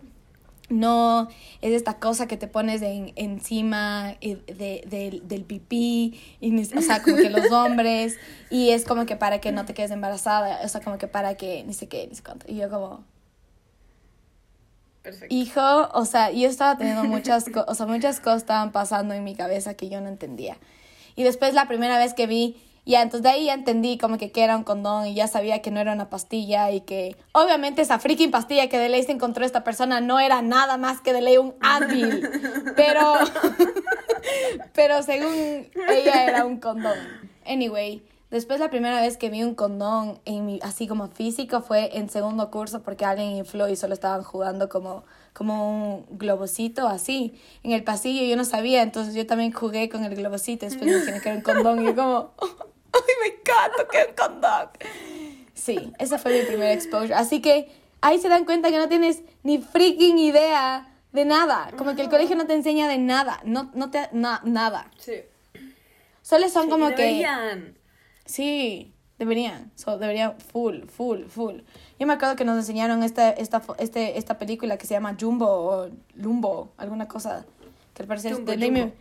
no 0.72 1.28
es 1.62 1.74
esta 1.74 2.00
cosa 2.00 2.28
que 2.28 2.38
te 2.38 2.48
pones 2.48 2.82
en- 2.82 3.14
encima 3.16 4.16
eh, 4.22 4.38
de, 4.48 4.84
del- 4.88 5.28
del 5.28 5.44
pipí, 5.44 6.20
y, 6.40 6.76
o 6.78 6.82
sea, 6.82 7.02
como 7.04 7.18
que 7.18 7.30
los 7.30 7.52
hombres, 7.52 8.18
y 8.50 8.70
es 8.72 8.86
como 8.86 9.06
que 9.06 9.16
para 9.16 9.40
que 9.40 9.52
no 9.52 9.66
te 9.66 9.74
quedes 9.74 9.92
embarazada, 9.92 10.60
o 10.64 10.68
sea, 10.68 10.82
como 10.82 10.98
que 10.98 11.08
para 11.08 11.36
que 11.36 11.64
ni 11.64 11.74
sé 11.74 11.88
qué, 11.88 12.08
ni 12.08 12.16
sé 12.16 12.24
cuánto. 12.24 12.46
Y 12.52 12.56
yo 12.56 12.70
como, 12.70 13.04
Perfecto. 15.04 15.34
hijo, 15.34 15.90
o 15.94 16.06
sea, 16.06 16.32
yo 16.32 16.48
estaba 16.48 16.78
teniendo 16.78 17.04
muchas, 17.06 17.46
co- 17.50 17.66
o 17.68 17.74
sea, 17.76 17.88
muchas 17.88 18.20
cosas 18.20 18.44
estaban 18.44 18.72
pasando 18.72 19.14
en 19.16 19.24
mi 19.24 19.36
cabeza 19.36 19.74
que 19.74 19.90
yo 19.90 20.00
no 20.00 20.08
entendía. 20.10 20.58
Y 21.16 21.24
después 21.24 21.54
la 21.56 21.68
primera 21.68 21.98
vez 21.98 22.14
que 22.14 22.28
vi, 22.28 22.56
ya, 22.84 23.04
entonces 23.04 23.24
de 23.24 23.30
ahí 23.30 23.46
ya 23.46 23.54
entendí 23.54 23.98
como 23.98 24.18
que, 24.18 24.32
que 24.32 24.44
era 24.44 24.58
un 24.58 24.64
condón 24.64 25.06
y 25.06 25.14
ya 25.14 25.28
sabía 25.28 25.62
que 25.62 25.70
no 25.70 25.80
era 25.80 25.94
una 25.94 26.10
pastilla 26.10 26.72
y 26.72 26.82
que 26.82 27.16
obviamente 27.32 27.84
esa 27.84 28.00
freaking 28.00 28.32
pastilla 28.32 28.70
que 28.70 28.80
de 28.80 28.90
ley 28.90 29.04
se 29.04 29.12
encontró 29.12 29.46
esta 29.46 29.64
persona 29.64 30.02
no 30.02 30.20
era 30.20 30.42
nada 30.42 30.78
más 30.78 31.00
que 31.00 31.14
de 31.14 31.22
ley 31.22 31.38
un 31.38 31.54
Advil, 31.62 32.28
pero, 32.76 33.14
pero 34.74 35.04
según 35.04 35.70
ella 35.90 36.26
era 36.26 36.46
un 36.46 36.60
condón. 36.60 36.98
Anyway, 37.46 38.04
después 38.32 38.60
la 38.60 38.72
primera 38.72 39.00
vez 39.00 39.18
que 39.18 39.30
vi 39.30 39.44
un 39.44 39.54
condón 39.54 40.20
en 40.26 40.48
mi, 40.48 40.60
así 40.64 40.88
como 40.88 41.08
físico 41.08 41.62
fue 41.62 41.98
en 41.98 42.10
segundo 42.10 42.50
curso 42.50 42.82
porque 42.82 43.06
alguien 43.06 43.36
infló 43.36 43.70
y 43.70 43.76
solo 43.76 43.94
estaban 43.94 44.24
jugando 44.24 44.70
como, 44.70 45.04
como 45.34 45.70
un 45.70 46.18
globocito 46.18 46.88
así 46.88 47.40
en 47.62 47.74
el 47.74 47.84
pasillo. 47.84 48.24
Yo 48.26 48.36
no 48.38 48.46
sabía, 48.46 48.82
entonces 48.82 49.14
yo 49.14 49.28
también 49.28 49.52
jugué 49.52 49.88
con 49.90 50.04
el 50.04 50.16
globocito. 50.16 50.66
Después 50.66 50.90
me 50.90 50.98
dijeron 50.98 51.22
que 51.22 51.30
era 51.30 51.38
un 51.38 51.44
condón 51.44 51.82
y 51.84 51.86
yo 51.86 51.96
como, 51.96 52.32
¡ay, 52.94 53.02
me 53.22 53.36
encanta 53.36 53.88
que 53.92 54.10
un 54.10 54.16
condón! 54.16 54.70
Sí, 55.54 55.94
esa 56.00 56.18
fue 56.18 56.40
mi 56.40 56.46
primera 56.46 56.74
exposure. 56.74 57.14
Así 57.14 57.42
que 57.42 57.72
ahí 58.02 58.20
se 58.20 58.30
dan 58.30 58.46
cuenta 58.46 58.70
que 58.72 58.78
no 58.78 58.88
tienes 58.90 59.22
ni 59.44 59.60
freaking 59.60 60.18
idea 60.18 60.88
de 61.12 61.26
nada. 61.26 61.72
Como 61.78 61.96
que 61.96 62.02
el 62.02 62.10
colegio 62.10 62.36
no 62.36 62.48
te 62.48 62.54
enseña 62.54 62.88
de 62.88 62.98
nada. 62.98 63.42
No, 63.44 63.70
no 63.74 63.92
te... 63.92 64.10
na- 64.12 64.42
nada. 64.44 64.90
Sí. 64.98 65.14
Solo 66.22 66.50
son 66.50 66.64
Sí, 66.66 66.70
como 66.70 66.90
que... 66.90 66.96
deberían. 67.04 67.78
Sí, 68.26 68.94
deberían. 69.20 69.72
So, 69.76 69.98
deberían 69.98 70.40
full, 70.40 70.86
full, 70.88 71.26
full. 71.26 71.60
Yo 72.00 72.08
me 72.08 72.14
acuerdo 72.14 72.36
que 72.36 72.46
nos 72.46 72.58
enseñaron 72.58 73.04
esta, 73.04 73.30
esta, 73.32 73.62
este, 73.78 74.18
esta 74.18 74.38
película 74.38 74.78
que 74.78 74.88
se 74.88 74.94
llama 74.94 75.16
Jumbo 75.20 75.48
o 75.48 75.90
Lumbo, 76.16 76.72
alguna 76.78 77.08
cosa. 77.08 77.46
Que 77.94 78.04
al 78.04 78.08
parecer 78.08 78.34
Jumbo, 78.34 78.52
de 78.52 78.58
me, 78.58 78.82
Jumbo. 78.82 78.96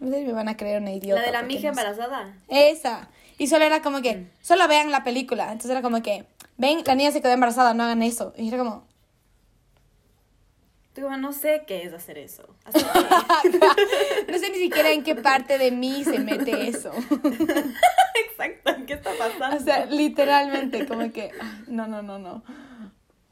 de 0.00 0.10
ley 0.10 0.24
me 0.26 0.32
van 0.32 0.48
a 0.48 0.56
creer 0.56 0.80
una 0.82 0.92
idiota. 0.92 1.20
La 1.20 1.26
de 1.26 1.32
la 1.32 1.42
mija 1.42 1.62
no 1.62 1.68
embarazada. 1.68 2.34
Esa. 2.48 3.08
Y 3.38 3.46
solo 3.48 3.64
era 3.64 3.82
como 3.82 4.02
que, 4.02 4.26
solo 4.40 4.68
vean 4.68 4.90
la 4.90 5.04
película. 5.04 5.44
Entonces 5.46 5.70
era 5.70 5.82
como 5.82 6.02
que, 6.02 6.26
ven, 6.56 6.82
la 6.86 6.94
niña 6.94 7.10
se 7.12 7.20
quedó 7.22 7.32
embarazada, 7.32 7.74
no 7.74 7.82
hagan 7.84 8.02
eso. 8.02 8.32
Y 8.36 8.48
era 8.48 8.58
como, 8.58 8.86
no 11.16 11.32
sé 11.32 11.64
qué 11.66 11.82
es 11.84 11.92
hacer 11.92 12.18
eso. 12.18 12.42
No 14.28 14.38
sé 14.38 14.50
ni 14.50 14.58
siquiera 14.58 14.90
en 14.90 15.02
qué 15.02 15.14
parte 15.14 15.58
de 15.58 15.70
mí 15.70 16.04
se 16.04 16.18
mete 16.18 16.68
eso. 16.68 16.92
Exacto, 18.14 18.72
¿qué 18.86 18.94
está 18.94 19.10
pasando? 19.18 19.56
o 19.56 19.60
sea, 19.60 19.86
literalmente, 19.86 20.86
como 20.86 21.10
que, 21.12 21.30
ay, 21.40 21.64
no, 21.68 21.86
no, 21.86 22.02
no, 22.02 22.18
no. 22.18 22.42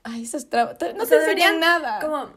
Ay, 0.02 0.22
eso 0.24 0.38
es 0.38 0.48
traba- 0.48 0.72
No 0.72 1.02
O 1.02 1.06
sea, 1.06 1.18
te 1.18 1.24
enseñan 1.24 1.26
deberían 1.26 1.60
nada. 1.60 2.00
Como, 2.00 2.30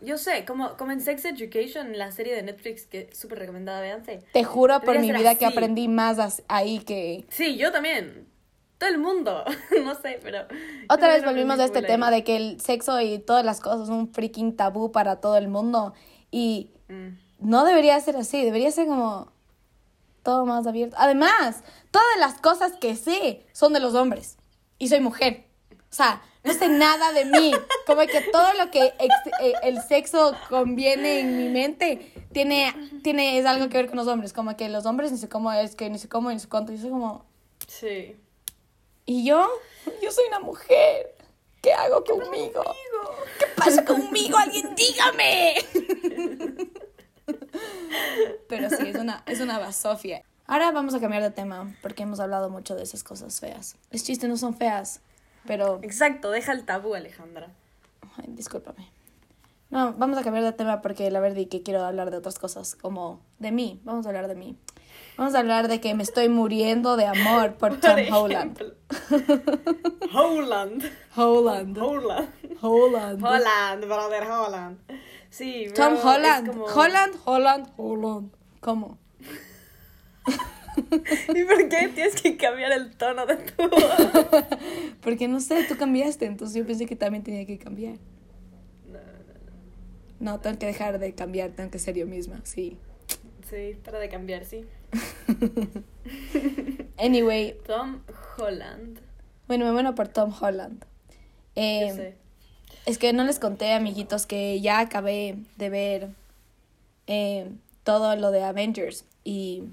yo 0.00 0.18
sé, 0.18 0.44
como, 0.44 0.76
como 0.76 0.92
en 0.92 1.00
Sex 1.00 1.24
Education, 1.24 1.96
la 1.98 2.10
serie 2.12 2.34
de 2.34 2.42
Netflix 2.42 2.86
que 2.86 3.08
es 3.10 3.18
súper 3.18 3.38
recomendada, 3.40 3.80
véanse. 3.80 4.22
Te 4.32 4.44
juro 4.44 4.80
por 4.80 4.98
mi 4.98 5.12
vida 5.12 5.34
que 5.36 5.46
aprendí 5.46 5.88
más 5.88 6.42
ahí 6.48 6.78
que... 6.80 7.24
Sí, 7.28 7.56
yo 7.56 7.72
también. 7.72 8.26
Todo 8.78 8.90
el 8.90 8.98
mundo. 8.98 9.44
no 9.84 9.94
sé, 9.94 10.18
pero. 10.22 10.46
Otra 10.88 11.08
vez 11.08 11.24
volvimos 11.24 11.58
a 11.60 11.64
este 11.64 11.82
tema 11.82 12.08
ahí. 12.08 12.16
de 12.16 12.24
que 12.24 12.36
el 12.36 12.60
sexo 12.60 13.00
y 13.00 13.18
todas 13.18 13.44
las 13.44 13.60
cosas 13.60 13.88
son 13.88 13.96
un 13.98 14.12
freaking 14.12 14.56
tabú 14.56 14.90
para 14.90 15.16
todo 15.20 15.36
el 15.36 15.48
mundo. 15.48 15.92
Y 16.30 16.70
Mm. 16.88 17.18
no 17.38 17.64
debería 17.64 18.00
ser 18.00 18.16
así, 18.16 18.44
debería 18.44 18.70
ser 18.72 18.86
como 18.86 19.30
todo 20.22 20.44
más 20.44 20.66
abierto. 20.66 20.96
Además, 20.98 21.62
todas 21.90 22.16
las 22.18 22.40
cosas 22.40 22.72
que 22.80 22.96
sé 22.96 23.46
son 23.52 23.72
de 23.72 23.80
los 23.80 23.94
hombres. 23.94 24.38
Y 24.78 24.88
soy 24.88 25.00
mujer. 25.00 25.44
O 25.72 25.76
sea, 25.94 26.22
no 26.44 26.52
sé 26.54 26.68
nada 26.68 27.12
de 27.12 27.24
mí. 27.26 27.52
Como 27.86 28.00
que 28.02 28.20
todo 28.32 28.52
lo 28.54 28.70
que 28.70 28.92
ex- 28.98 29.40
eh, 29.40 29.54
el 29.62 29.80
sexo 29.82 30.34
conviene 30.48 31.20
en 31.20 31.36
mi 31.36 31.48
mente 31.48 32.12
tiene, 32.32 32.74
tiene, 33.02 33.38
es 33.38 33.46
algo 33.46 33.68
que 33.68 33.76
ver 33.78 33.88
con 33.88 33.96
los 33.96 34.06
hombres. 34.06 34.32
Como 34.32 34.56
que 34.56 34.68
los 34.68 34.86
hombres 34.86 35.12
ni 35.12 35.18
sé 35.18 35.28
cómo 35.28 35.52
es, 35.52 35.74
que 35.74 35.90
ni 35.90 35.98
sé 35.98 36.08
cómo, 36.08 36.30
ni 36.30 36.38
sé 36.38 36.48
cuánto. 36.48 36.72
Yo 36.72 36.80
soy 36.80 36.90
como... 36.90 37.24
Sí. 37.66 38.16
¿Y 39.06 39.24
yo? 39.24 39.48
Yo 40.02 40.10
soy 40.12 40.24
una 40.28 40.40
mujer. 40.40 41.16
¿Qué 41.62 41.72
hago 41.74 42.02
conmigo? 42.04 42.62
¿Qué 43.38 43.46
pasa 43.56 43.84
conmigo? 43.84 44.38
¡Alguien 44.38 44.74
dígame! 44.74 45.54
Pero 48.48 48.70
sí, 48.70 48.88
es 48.88 48.96
una, 48.96 49.22
es 49.26 49.40
una 49.40 49.58
basofia. 49.58 50.22
Ahora 50.46 50.70
vamos 50.72 50.94
a 50.94 51.00
cambiar 51.00 51.22
de 51.22 51.30
tema, 51.30 51.76
porque 51.82 52.02
hemos 52.02 52.18
hablado 52.18 52.50
mucho 52.50 52.74
de 52.74 52.82
esas 52.82 53.04
cosas 53.04 53.38
feas. 53.40 53.76
Los 53.90 54.02
chistes 54.02 54.28
no 54.28 54.36
son 54.36 54.56
feas, 54.56 55.00
pero... 55.46 55.78
Exacto, 55.82 56.30
deja 56.30 56.52
el 56.52 56.64
tabú, 56.64 56.94
Alejandra. 56.94 57.48
Ay, 58.16 58.26
discúlpame. 58.28 58.90
No, 59.70 59.92
vamos 59.92 60.18
a 60.18 60.22
cambiar 60.24 60.44
de 60.44 60.52
tema 60.52 60.82
porque 60.82 61.10
la 61.10 61.20
verdad 61.20 61.38
es 61.38 61.48
que 61.48 61.62
quiero 61.62 61.84
hablar 61.84 62.10
de 62.10 62.16
otras 62.16 62.38
cosas, 62.38 62.74
como 62.74 63.20
de 63.38 63.52
mí. 63.52 63.80
Vamos 63.84 64.04
a 64.04 64.08
hablar 64.08 64.26
de 64.26 64.34
mí. 64.34 64.56
Vamos 65.16 65.34
a 65.34 65.38
hablar 65.38 65.68
de 65.68 65.80
que 65.80 65.94
me 65.94 66.02
estoy 66.02 66.28
muriendo 66.28 66.96
de 66.96 67.06
amor 67.06 67.54
por 67.54 67.78
Tom 67.78 67.92
Por 68.08 68.14
Holland. 68.14 68.58
Holland. 70.12 70.84
Holland. 71.16 71.78
Holland. 71.78 71.78
Holland. 72.60 73.24
Holland, 73.24 73.84
brother, 73.84 74.24
Holland. 74.28 74.78
Sí, 75.30 75.66
bro, 75.68 75.74
Tom 75.76 75.94
Holland. 76.02 76.48
como- 76.48 76.64
Holland, 76.64 77.14
Holland, 77.24 77.68
Holland. 77.76 78.30
¿Cómo? 78.60 78.98
¿Y 81.34 81.44
por 81.44 81.68
qué 81.68 81.88
tienes 81.94 82.20
que 82.20 82.36
cambiar 82.36 82.72
el 82.72 82.90
tono 82.96 83.26
de 83.26 83.36
tu 83.36 83.68
voz? 83.68 83.82
Porque 85.02 85.28
no 85.28 85.40
sé, 85.40 85.64
tú 85.64 85.76
cambiaste, 85.76 86.26
entonces 86.26 86.56
yo 86.56 86.66
pensé 86.66 86.86
que 86.86 86.96
también 86.96 87.22
tenía 87.22 87.46
que 87.46 87.58
cambiar. 87.58 87.96
No, 90.18 90.38
tengo 90.40 90.58
que 90.58 90.66
dejar 90.66 90.98
de 90.98 91.14
cambiar, 91.14 91.50
tengo 91.52 91.70
que 91.70 91.78
ser 91.78 91.96
yo 91.96 92.06
misma, 92.06 92.40
sí. 92.44 92.76
Sí, 93.48 93.76
para 93.82 93.98
de 93.98 94.08
cambiar, 94.08 94.44
sí. 94.44 94.64
Anyway, 96.98 97.56
Tom 97.66 98.02
Holland. 98.36 98.98
bueno, 99.48 99.64
me 99.64 99.72
muero 99.72 99.94
por 99.94 100.08
Tom 100.08 100.32
Holland. 100.38 100.84
Eh, 101.56 101.86
Yo 101.88 101.94
sé. 101.94 102.16
es 102.84 102.98
que 102.98 103.12
no 103.12 103.24
les 103.24 103.38
conté, 103.38 103.72
amiguitos, 103.72 104.26
que 104.26 104.60
ya 104.60 104.80
acabé 104.80 105.36
de 105.56 105.70
ver 105.70 106.08
eh, 107.06 107.50
todo 107.82 108.14
lo 108.16 108.30
de 108.30 108.42
Avengers 108.44 109.06
y 109.24 109.64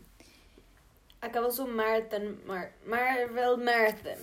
Acabó 1.22 1.52
su 1.52 1.66
marathon, 1.68 2.40
Mar- 2.46 2.74
Marvel 2.86 3.58
Marathon. 3.58 4.18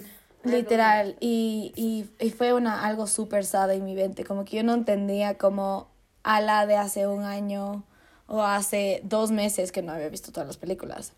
literal 0.44 1.16
y, 1.20 1.72
y, 1.74 2.08
y 2.24 2.30
fue 2.30 2.52
una 2.52 2.84
algo 2.84 3.06
súper 3.06 3.44
sad 3.44 3.72
en 3.72 3.84
mi 3.84 3.94
mente, 3.94 4.24
como 4.24 4.44
que 4.44 4.56
yo 4.58 4.62
no 4.62 4.74
entendía 4.74 5.36
como 5.38 5.88
a 6.22 6.40
la 6.40 6.66
de 6.66 6.76
hace 6.76 7.06
un 7.06 7.22
año 7.24 7.84
o 8.26 8.42
hace 8.42 9.00
dos 9.04 9.30
meses 9.30 9.72
que 9.72 9.82
no 9.82 9.92
había 9.92 10.08
visto 10.08 10.32
todas 10.32 10.46
las 10.46 10.56
películas. 10.56 11.12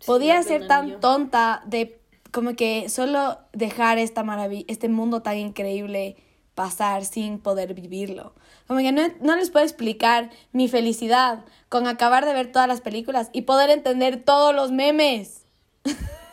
Sí, 0.00 0.06
Podía 0.06 0.42
ser 0.42 0.66
tan 0.66 1.00
tonta 1.00 1.62
de 1.66 2.00
como 2.32 2.54
que 2.54 2.88
solo 2.88 3.38
dejar 3.52 3.98
esta 3.98 4.22
maravilla, 4.24 4.64
este 4.68 4.88
mundo 4.88 5.22
tan 5.22 5.36
increíble 5.36 6.16
pasar 6.54 7.04
sin 7.04 7.38
poder 7.38 7.74
vivirlo. 7.74 8.34
Como 8.66 8.80
que 8.80 8.92
no, 8.92 9.02
no 9.20 9.36
les 9.36 9.50
puedo 9.50 9.64
explicar 9.64 10.30
mi 10.52 10.68
felicidad 10.68 11.44
con 11.68 11.86
acabar 11.86 12.24
de 12.26 12.32
ver 12.32 12.52
todas 12.52 12.68
las 12.68 12.80
películas 12.80 13.28
y 13.32 13.42
poder 13.42 13.70
entender 13.70 14.22
todos 14.22 14.54
los 14.54 14.70
memes. 14.72 15.42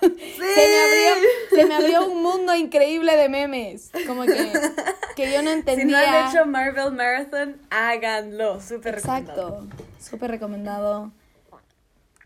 Se 0.01 0.07
me 0.07 0.79
abrió, 0.79 1.29
se 1.49 1.65
me 1.65 1.75
abrió 1.75 2.05
un 2.09 2.23
mundo 2.23 2.55
increíble 2.55 3.17
de 3.17 3.27
memes. 3.27 3.91
Como 4.07 4.23
que, 4.23 4.53
que 5.17 5.31
yo 5.33 5.41
no 5.41 5.49
Si 5.51 5.57
entendía. 5.57 5.85
no 5.87 5.97
han 5.97 6.29
hecho 6.29 6.45
Marvel 6.45 6.93
Marathon, 6.93 7.57
háganlo. 7.69 8.61
Súper 8.61 8.95
recomendado. 8.95 9.63
Exacto. 9.65 9.85
Súper 9.99 10.31
recomendado. 10.31 11.11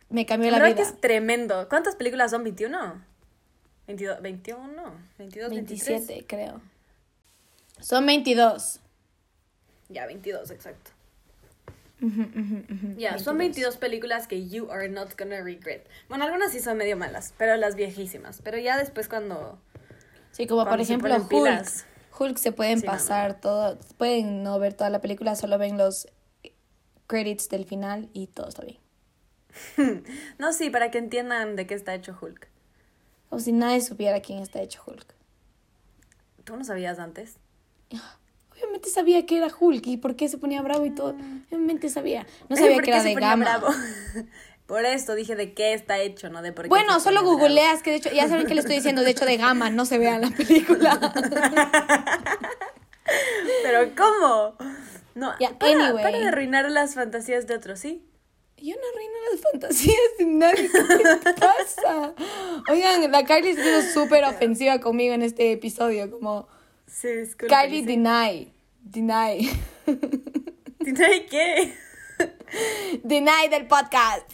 Me 0.10 0.28
cambió 0.28 0.52
La 0.52 0.60
la 0.60 0.66
vida. 0.66 0.76
que 0.76 0.82
es 0.84 1.02
tremendo. 1.02 1.68
¿Cuántas 1.68 1.96
películas 1.96 2.30
son? 2.30 2.46
¿21? 2.46 2.94
22, 3.88 4.22
21, 4.22 4.84
22, 5.18 5.50
23. 5.50 5.88
27, 6.08 6.26
creo. 6.28 6.62
Son 7.80 8.06
22. 8.06 8.80
Ya, 9.94 10.06
22, 10.06 10.52
exacto. 10.52 10.92
Ya, 12.98 13.18
son 13.18 13.38
22 13.38 13.78
películas 13.78 14.28
que 14.28 14.50
you 14.50 14.70
are 14.72 14.90
not 14.90 15.18
gonna 15.18 15.42
regret. 15.42 15.88
Bueno, 16.10 16.26
algunas 16.26 16.52
sí 16.52 16.60
son 16.60 16.78
medio 16.78 16.98
malas, 16.98 17.34
pero 17.38 17.56
las 17.56 17.76
viejísimas. 17.76 18.42
Pero 18.44 18.58
ya 18.58 18.78
después 18.78 19.08
cuando... 19.08 19.58
Sí, 20.32 20.46
como 20.48 20.62
por 20.62 20.70
Cuando 20.70 20.84
ejemplo 20.84 21.16
Hulk. 21.16 21.30
pilas. 21.30 21.86
Hulk 22.20 22.38
se 22.38 22.52
pueden 22.52 22.80
Sí, 22.80 22.86
no, 22.86 22.92
no. 22.92 22.98
pasar 22.98 23.40
todo. 23.40 23.78
Pueden 23.98 24.44
no 24.44 24.60
ver 24.60 24.74
toda 24.74 24.90
la 24.90 25.00
película, 25.00 25.36
solo 25.36 25.58
ven 25.58 25.78
los 25.78 26.08
credits 27.08 27.48
del 27.50 27.66
final 27.66 28.10
y 28.14 28.28
todo 28.28 28.50
está 28.50 28.64
bien. 28.64 28.80
No, 30.40 30.52
sí, 30.52 30.70
para 30.72 30.92
que 30.92 30.98
entiendan 30.98 31.56
de 31.56 31.68
qué 31.68 31.76
está 31.76 31.94
hecho 31.94 32.18
Hulk. 32.20 32.48
Como 33.30 33.40
si 33.40 33.52
nadie 33.52 33.80
supiera 33.82 34.20
quién 34.22 34.40
está 34.40 34.62
hecho 34.62 34.82
Hulk. 34.86 35.06
¿Tú 36.44 36.58
no 36.58 36.64
sabías 36.66 37.00
antes? 37.00 37.38
Sabía 38.90 39.26
que 39.26 39.38
era 39.38 39.48
Hulk 39.58 39.86
y 39.88 39.98
por 39.98 40.16
qué 40.16 40.28
se 40.30 40.38
ponía 40.38 40.62
bravo 40.62 40.86
y 40.86 40.92
todo. 40.92 41.16
Obviamente 41.50 41.90
sabía. 41.90 42.26
No 42.50 42.56
sabía 42.56 42.76
¿por 42.76 42.84
que 42.84 42.92
qué 42.92 42.92
era 42.92 43.02
se 43.04 43.08
de 43.10 43.14
ponía 43.16 43.30
gama. 43.30 43.46
bravo? 43.46 43.68
Por 44.66 44.86
esto 44.86 45.14
dije 45.14 45.36
de 45.36 45.54
qué 45.54 45.74
está 45.74 46.00
hecho, 46.00 46.30
no 46.30 46.42
de 46.42 46.54
por 46.54 46.64
qué 46.64 46.70
Bueno, 46.70 46.98
solo 47.02 47.20
bravo. 47.22 47.38
googleas 47.38 47.84
que 47.84 47.90
de 47.92 47.98
hecho, 47.98 48.10
ya 48.14 48.30
saben 48.30 48.48
que 48.48 48.56
le 48.56 48.62
estoy 48.62 48.78
diciendo, 48.78 49.02
de 49.04 49.12
hecho 49.12 49.26
de 49.26 49.36
gama, 49.36 49.70
no 49.70 49.86
se 49.86 49.98
vea 49.98 50.16
en 50.16 50.22
la 50.22 50.30
película. 50.32 50.98
Pero 53.64 53.92
¿cómo? 53.96 54.56
No, 55.16 55.34
Ya, 55.40 55.58
para, 55.60 55.74
anyway. 55.88 56.04
para 56.04 56.18
de 56.18 56.28
arruinar 56.28 56.70
las 56.72 56.96
fantasías 56.96 57.46
de 57.46 57.56
otros, 57.56 57.80
¿sí? 57.80 58.04
Yo 58.58 58.76
no 58.76 58.82
arruino 58.94 59.14
las 59.34 59.42
fantasías 59.52 59.98
de 60.18 60.26
nadie. 60.26 60.70
¿Qué 60.72 61.34
pasa? 61.34 62.14
Oigan, 62.72 63.12
la 63.12 63.26
Kylie 63.26 63.52
ha 63.52 63.56
sido 63.56 63.82
súper 63.82 64.24
ofensiva 64.24 64.80
conmigo 64.80 65.14
en 65.14 65.22
este 65.24 65.52
episodio. 65.52 66.10
Como 66.10 66.48
Sí. 66.88 67.10
Kylie 67.48 67.84
deny. 67.86 68.54
Deny. 68.84 69.50
¿Tiene 70.84 71.26
qué? 71.30 71.74
deny 73.04 73.48
del 73.50 73.68
podcast. 73.68 74.30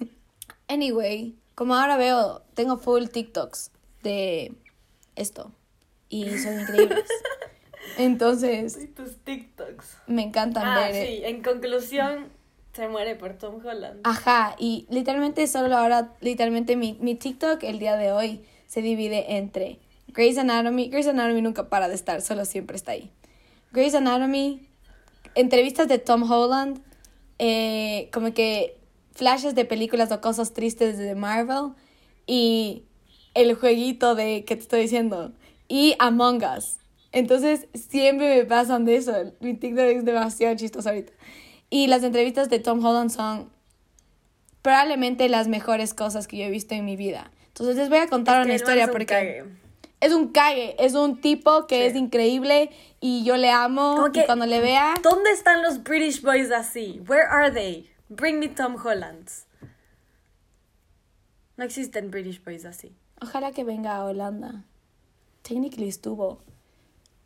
anyway, 0.68 1.34
como 1.54 1.74
ahora 1.74 1.96
veo, 1.96 2.42
tengo 2.54 2.78
full 2.78 3.06
TikToks 3.06 3.70
de 4.02 4.52
esto. 5.16 5.52
Y 6.08 6.38
son 6.38 6.60
increíbles. 6.60 7.04
Entonces, 7.98 8.94
tus 8.94 9.16
TikToks. 9.24 9.96
me 10.06 10.22
encantan 10.22 10.66
Ah, 10.66 10.88
ver. 10.90 11.06
sí, 11.06 11.22
en 11.24 11.42
conclusión, 11.42 12.28
se 12.72 12.88
muere 12.88 13.14
por 13.16 13.34
Tom 13.34 13.64
Holland. 13.64 14.00
Ajá, 14.04 14.54
y 14.58 14.86
literalmente 14.90 15.46
solo 15.46 15.76
ahora, 15.76 16.14
literalmente 16.20 16.76
mi, 16.76 16.96
mi 17.00 17.14
TikTok 17.14 17.62
el 17.64 17.78
día 17.78 17.96
de 17.96 18.12
hoy 18.12 18.44
se 18.66 18.82
divide 18.82 19.36
entre 19.36 19.80
Grey's 20.08 20.38
Anatomy, 20.38 20.88
Grey's 20.88 21.08
Anatomy 21.08 21.42
nunca 21.42 21.68
para 21.68 21.88
de 21.88 21.94
estar, 21.94 22.22
solo 22.22 22.44
siempre 22.44 22.76
está 22.76 22.92
ahí. 22.92 23.10
Grey's 23.72 23.94
Anatomy, 23.94 24.68
entrevistas 25.34 25.88
de 25.88 25.98
Tom 25.98 26.30
Holland, 26.30 26.80
eh, 27.38 28.10
como 28.12 28.32
que 28.34 28.78
flashes 29.12 29.54
de 29.54 29.64
películas 29.64 30.10
o 30.12 30.20
cosas 30.20 30.52
tristes 30.52 30.98
de 30.98 31.14
Marvel 31.14 31.72
y 32.26 32.84
el 33.34 33.54
jueguito 33.54 34.14
de 34.14 34.44
que 34.44 34.56
te 34.56 34.62
estoy 34.62 34.80
diciendo 34.82 35.32
y 35.68 35.94
Among 35.98 36.42
Us. 36.56 36.78
Entonces 37.12 37.66
siempre 37.74 38.36
me 38.36 38.44
pasan 38.44 38.84
de 38.84 38.96
eso. 38.96 39.12
Mi 39.40 39.54
TikTok 39.54 39.84
es 39.84 40.04
demasiado 40.04 40.56
chistoso 40.56 40.88
ahorita. 40.88 41.12
Y 41.70 41.86
las 41.86 42.02
entrevistas 42.02 42.48
de 42.48 42.58
Tom 42.58 42.84
Holland 42.84 43.10
son 43.10 43.50
probablemente 44.62 45.28
las 45.28 45.48
mejores 45.48 45.94
cosas 45.94 46.26
que 46.26 46.38
yo 46.38 46.44
he 46.44 46.50
visto 46.50 46.74
en 46.74 46.84
mi 46.84 46.96
vida. 46.96 47.30
Entonces 47.48 47.76
les 47.76 47.88
voy 47.88 47.98
a 47.98 48.08
contar 48.08 48.40
Es 48.40 48.42
que 48.42 48.46
una 48.46 48.56
historia 48.56 48.88
porque 48.88 49.06
cague. 49.06 49.44
Es 50.00 50.12
un 50.12 50.28
cague, 50.28 50.76
es 50.78 50.94
un 50.94 51.20
tipo 51.20 51.66
que 51.66 51.82
Sí. 51.82 51.86
es 51.88 51.96
increíble 51.96 52.70
y 53.00 53.24
yo 53.24 53.36
le 53.36 53.50
amo 53.50 53.96
Como 53.96 54.10
y 54.14 54.24
cuando 54.26 54.46
le 54.46 54.60
vea 54.60 54.94
¿Dónde 55.02 55.30
están 55.32 55.62
los 55.62 55.82
British 55.82 56.22
boys 56.22 56.50
así? 56.50 57.00
Where 57.06 57.24
are 57.28 57.50
they? 57.50 57.90
Bring 58.08 58.38
me 58.38 58.48
Tom 58.48 58.76
Hollands. 58.82 59.46
No 61.56 61.64
existen 61.64 62.10
British 62.10 62.42
boys 62.42 62.64
así. 62.64 62.94
Ojalá 63.20 63.50
que 63.52 63.64
venga 63.64 63.96
a 63.96 64.04
Holanda. 64.04 64.64
Technically 65.42 65.88
estuvo. 65.88 66.40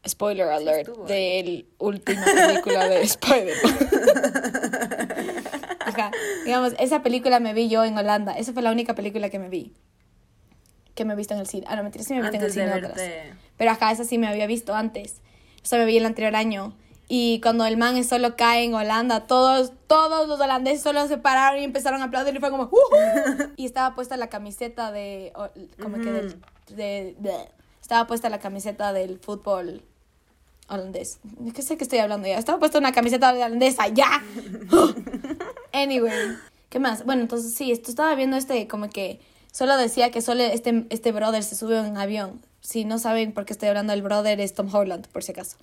Spoiler 0.09 0.49
alert 0.49 0.89
estuvo 0.89 1.05
del 1.07 1.69
última 1.79 2.25
película 2.25 2.89
de 2.89 3.03
Spider-Man. 3.03 3.79
Digamos, 6.45 6.73
esa 6.79 7.03
película 7.03 7.39
me 7.41 7.55
vi 7.55 7.69
yo 7.69 7.85
en 7.85 7.97
Holanda. 7.97 8.33
Esa 8.33 8.53
fue 8.53 8.63
la 8.63 8.73
única 8.73 8.95
película 8.95 9.31
que 9.31 9.39
me 9.39 9.49
vi. 9.49 9.73
Que 10.95 11.05
me 11.05 11.15
he 11.15 11.17
visto 11.17 11.35
en 11.35 11.41
el 11.41 11.47
cine. 11.47 11.65
Ah, 11.69 11.77
no, 11.77 11.83
mentira, 11.83 12.05
sí 12.05 12.13
me 12.13 12.19
he 12.21 12.23
visto 12.23 12.37
Antes 12.37 12.57
en 12.57 12.69
el 12.71 12.81
cine. 12.95 13.35
Pero 13.57 13.71
acá 13.71 13.91
esa 13.93 14.05
sí 14.05 14.19
me 14.19 14.29
había 14.29 14.47
visto 14.47 14.75
antes. 14.75 15.21
Esa 15.65 15.77
me 15.79 15.85
vi 15.87 15.97
el 15.97 16.05
anterior 16.07 16.35
año. 16.37 16.75
Y 17.09 17.41
cuando 17.43 17.67
el 17.67 17.77
man 17.77 18.03
solo 18.05 18.37
cae 18.37 18.65
en 18.65 18.75
Holanda, 18.75 19.27
todos, 19.27 19.73
todos 19.87 20.29
los 20.29 20.41
holandeses 20.41 20.83
solo 20.83 21.07
se 21.09 21.19
pararon 21.19 21.61
y 21.61 21.65
empezaron 21.65 22.01
a 22.01 22.07
aplaudir 22.07 22.35
y 22.35 22.39
fue 22.41 22.51
como 22.51 22.65
"Ujú". 22.65 22.79
Y 23.57 23.67
estaba 23.67 23.95
puesta 23.95 24.17
la 24.17 24.29
camiseta 24.29 24.93
de 24.93 25.33
o- 25.35 25.51
como 25.83 25.97
que 25.99 26.11
del, 26.13 26.41
de, 26.69 27.17
de- 27.19 27.49
estaba 27.83 28.07
puesta 28.07 28.31
la 28.31 28.39
camiseta 28.39 28.93
del 28.95 29.19
fútbol 29.19 29.83
holandés. 30.69 31.19
¿De 31.23 31.53
qué 31.53 31.61
sé 31.63 31.77
que 31.77 31.85
estoy 31.85 31.99
hablando 31.99 32.29
ya? 32.29 32.39
Estaba 32.39 32.59
puesta 32.59 32.79
una 32.79 32.93
camiseta 32.93 33.31
holandesa, 33.33 33.89
ya. 33.89 34.23
anyway, 35.73 36.37
¿qué 36.71 36.79
más? 36.79 37.05
Bueno, 37.05 37.23
entonces 37.23 37.55
sí, 37.55 37.73
esto 37.73 37.91
estaba 37.91 38.15
viendo 38.15 38.37
este 38.37 38.67
como 38.69 38.89
que 38.89 39.21
solo 39.53 39.77
decía 39.77 40.11
que 40.11 40.21
solo 40.21 40.43
este, 40.43 40.87
este 40.91 41.13
brother 41.13 41.45
se 41.45 41.55
sube 41.55 41.79
a 41.79 41.83
un 41.83 41.97
avión. 41.97 42.45
Si 42.61 42.85
no 42.85 42.99
saben 42.99 43.33
por 43.33 43.45
qué 43.45 43.53
estoy 43.53 43.69
hablando 43.69 43.93
del 43.93 44.03
brother, 44.03 44.41
es 44.41 44.55
Tom 44.55 44.75
Holland, 44.75 45.07
por 45.09 45.23
si 45.23 45.31
acaso. 45.31 45.57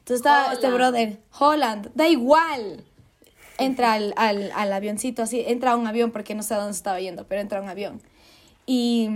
Entonces 0.00 0.16
estaba 0.16 0.52
este 0.52 0.66
Holland. 0.66 0.76
brother, 0.78 1.18
Holland, 1.38 1.90
da 1.94 2.08
igual. 2.08 2.84
Entra 3.58 3.94
al, 3.94 4.12
al, 4.16 4.50
al 4.54 4.72
avioncito 4.72 5.22
así, 5.22 5.42
entra 5.46 5.72
a 5.72 5.76
un 5.76 5.86
avión 5.86 6.10
porque 6.10 6.34
no 6.34 6.42
sé 6.42 6.54
a 6.54 6.58
dónde 6.58 6.72
estaba 6.72 7.00
yendo, 7.00 7.26
pero 7.26 7.40
entra 7.40 7.58
a 7.58 7.62
un 7.62 7.68
avión. 7.68 8.02
Y, 8.66 9.08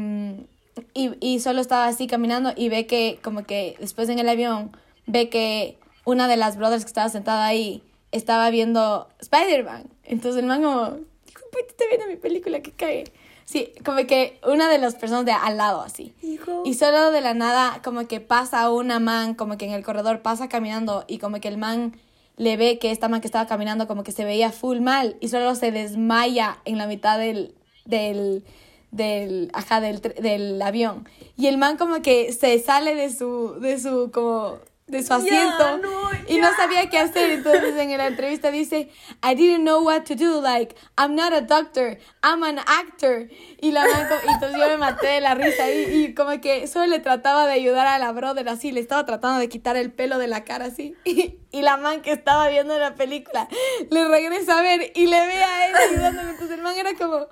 y, 0.92 1.12
y 1.20 1.40
solo 1.40 1.60
estaba 1.60 1.86
así 1.86 2.06
caminando 2.06 2.52
y 2.56 2.68
ve 2.68 2.86
que 2.86 3.18
como 3.22 3.44
que 3.44 3.76
después 3.80 4.08
en 4.08 4.18
el 4.18 4.28
avión 4.28 4.76
ve 5.06 5.28
que 5.28 5.78
una 6.04 6.28
de 6.28 6.36
las 6.36 6.56
brothers 6.56 6.84
que 6.84 6.88
estaba 6.88 7.08
sentada 7.08 7.46
ahí 7.46 7.82
estaba 8.12 8.48
viendo 8.50 9.08
Spider-Man. 9.20 9.88
Entonces 10.04 10.40
el 10.40 10.46
man 10.46 10.62
como, 10.62 10.86
está 10.86 11.84
viendo 11.88 12.06
mi 12.06 12.16
película, 12.16 12.60
que 12.60 12.70
cae. 12.72 13.04
Sí, 13.44 13.72
como 13.84 14.06
que 14.06 14.40
una 14.46 14.68
de 14.68 14.78
las 14.78 14.94
personas 14.94 15.24
de 15.24 15.32
al 15.32 15.56
lado 15.56 15.82
así. 15.82 16.14
Hijo. 16.22 16.62
Y 16.64 16.74
solo 16.74 17.10
de 17.10 17.20
la 17.20 17.34
nada, 17.34 17.80
como 17.84 18.06
que 18.08 18.20
pasa 18.20 18.70
una 18.70 18.98
man, 19.00 19.34
como 19.34 19.58
que 19.58 19.66
en 19.66 19.72
el 19.72 19.84
corredor 19.84 20.22
pasa 20.22 20.48
caminando 20.48 21.04
y 21.06 21.18
como 21.18 21.40
que 21.40 21.48
el 21.48 21.58
man 21.58 21.94
le 22.36 22.56
ve 22.56 22.78
que 22.78 22.90
esta 22.90 23.08
man 23.08 23.20
que 23.20 23.28
estaba 23.28 23.46
caminando 23.46 23.86
como 23.86 24.02
que 24.02 24.12
se 24.12 24.24
veía 24.24 24.50
full 24.50 24.80
mal 24.80 25.16
y 25.20 25.28
solo 25.28 25.54
se 25.54 25.70
desmaya 25.70 26.58
en 26.64 26.78
la 26.78 26.86
mitad 26.86 27.18
del, 27.18 27.54
del, 27.84 28.44
del, 28.90 29.50
ajá, 29.52 29.80
del, 29.80 30.00
del 30.00 30.60
avión. 30.60 31.08
Y 31.36 31.46
el 31.46 31.58
man 31.58 31.76
como 31.76 32.02
que 32.02 32.32
se 32.32 32.58
sale 32.58 32.94
de 32.94 33.10
su, 33.10 33.58
de 33.60 33.78
su, 33.78 34.10
como, 34.12 34.58
de 34.86 35.02
su 35.02 35.14
asiento 35.14 35.78
no, 35.78 36.10
y 36.28 36.38
no 36.38 36.54
sabía 36.56 36.90
qué 36.90 36.98
hacer. 36.98 37.30
Entonces 37.30 37.74
en 37.76 37.96
la 37.96 38.06
entrevista 38.06 38.50
dice, 38.50 38.90
I 39.22 39.34
didn't 39.34 39.62
know 39.62 39.82
what 39.82 40.02
to 40.04 40.14
do, 40.14 40.40
like, 40.42 40.76
I'm 40.98 41.14
not 41.14 41.32
a 41.32 41.40
doctor, 41.40 41.98
I'm 42.22 42.42
an 42.44 42.58
actor. 42.58 43.28
Y 43.60 43.72
la 43.72 43.82
man, 43.86 44.08
como- 44.08 44.20
y 44.30 44.34
entonces 44.34 44.58
yo 44.60 44.68
me 44.68 44.76
maté 44.76 45.06
de 45.06 45.20
la 45.22 45.34
risa 45.34 45.70
y, 45.70 46.04
y 46.04 46.14
como 46.14 46.38
que 46.40 46.66
solo 46.66 46.86
le 46.86 46.98
trataba 47.00 47.46
de 47.46 47.54
ayudar 47.54 47.86
a 47.86 47.98
la 47.98 48.12
brother 48.12 48.48
así, 48.48 48.72
le 48.72 48.80
estaba 48.80 49.06
tratando 49.06 49.40
de 49.40 49.48
quitar 49.48 49.76
el 49.76 49.90
pelo 49.90 50.18
de 50.18 50.28
la 50.28 50.44
cara 50.44 50.66
así. 50.66 50.94
Y, 51.06 51.38
y 51.50 51.62
la 51.62 51.76
man 51.76 52.02
que 52.02 52.10
estaba 52.12 52.48
viendo 52.48 52.76
la 52.78 52.94
película 52.96 53.48
le 53.90 54.08
regresa 54.08 54.58
a 54.58 54.62
ver 54.62 54.90
y 54.94 55.06
le 55.06 55.24
ve 55.26 55.44
a 55.44 55.66
él 55.68 55.74
ayudándole. 55.92 56.30
Entonces 56.30 56.56
el 56.56 56.62
man 56.62 56.74
era 56.76 56.94
como... 56.94 57.28